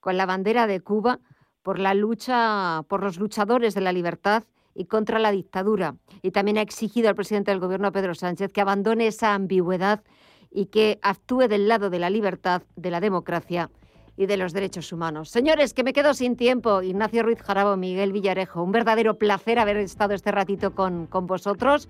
[0.00, 1.18] con la bandera de Cuba
[1.62, 4.44] por la lucha, por los luchadores de la libertad
[4.78, 5.96] y contra la dictadura.
[6.22, 10.04] Y también ha exigido al presidente del Gobierno, Pedro Sánchez, que abandone esa ambigüedad
[10.52, 13.70] y que actúe del lado de la libertad, de la democracia
[14.16, 15.30] y de los derechos humanos.
[15.30, 16.80] Señores, que me quedo sin tiempo.
[16.80, 21.88] Ignacio Ruiz Jarabo, Miguel Villarejo, un verdadero placer haber estado este ratito con, con vosotros.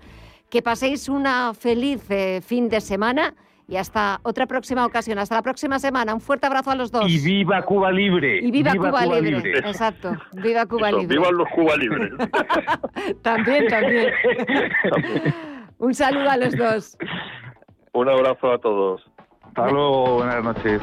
[0.49, 3.35] Que paséis una feliz eh, fin de semana
[3.69, 5.19] y hasta otra próxima ocasión.
[5.19, 6.15] Hasta la próxima semana.
[6.15, 7.05] Un fuerte abrazo a los dos.
[7.07, 8.39] Y viva Cuba Libre.
[8.41, 9.59] Y viva, Cuba, Libre.
[9.59, 10.17] Exacto.
[10.33, 11.17] Viva Cuba Eso, Libre.
[11.17, 12.11] ¡Vivan los Cuba Libres!
[13.21, 14.11] También, también.
[15.77, 16.97] un saludo a los dos.
[17.93, 19.03] Un abrazo a todos.
[19.43, 20.81] Hasta luego, buenas noches.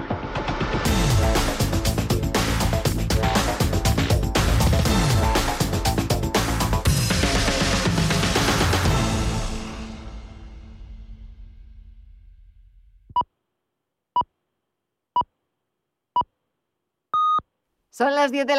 [17.96, 18.54] Son las 10 de la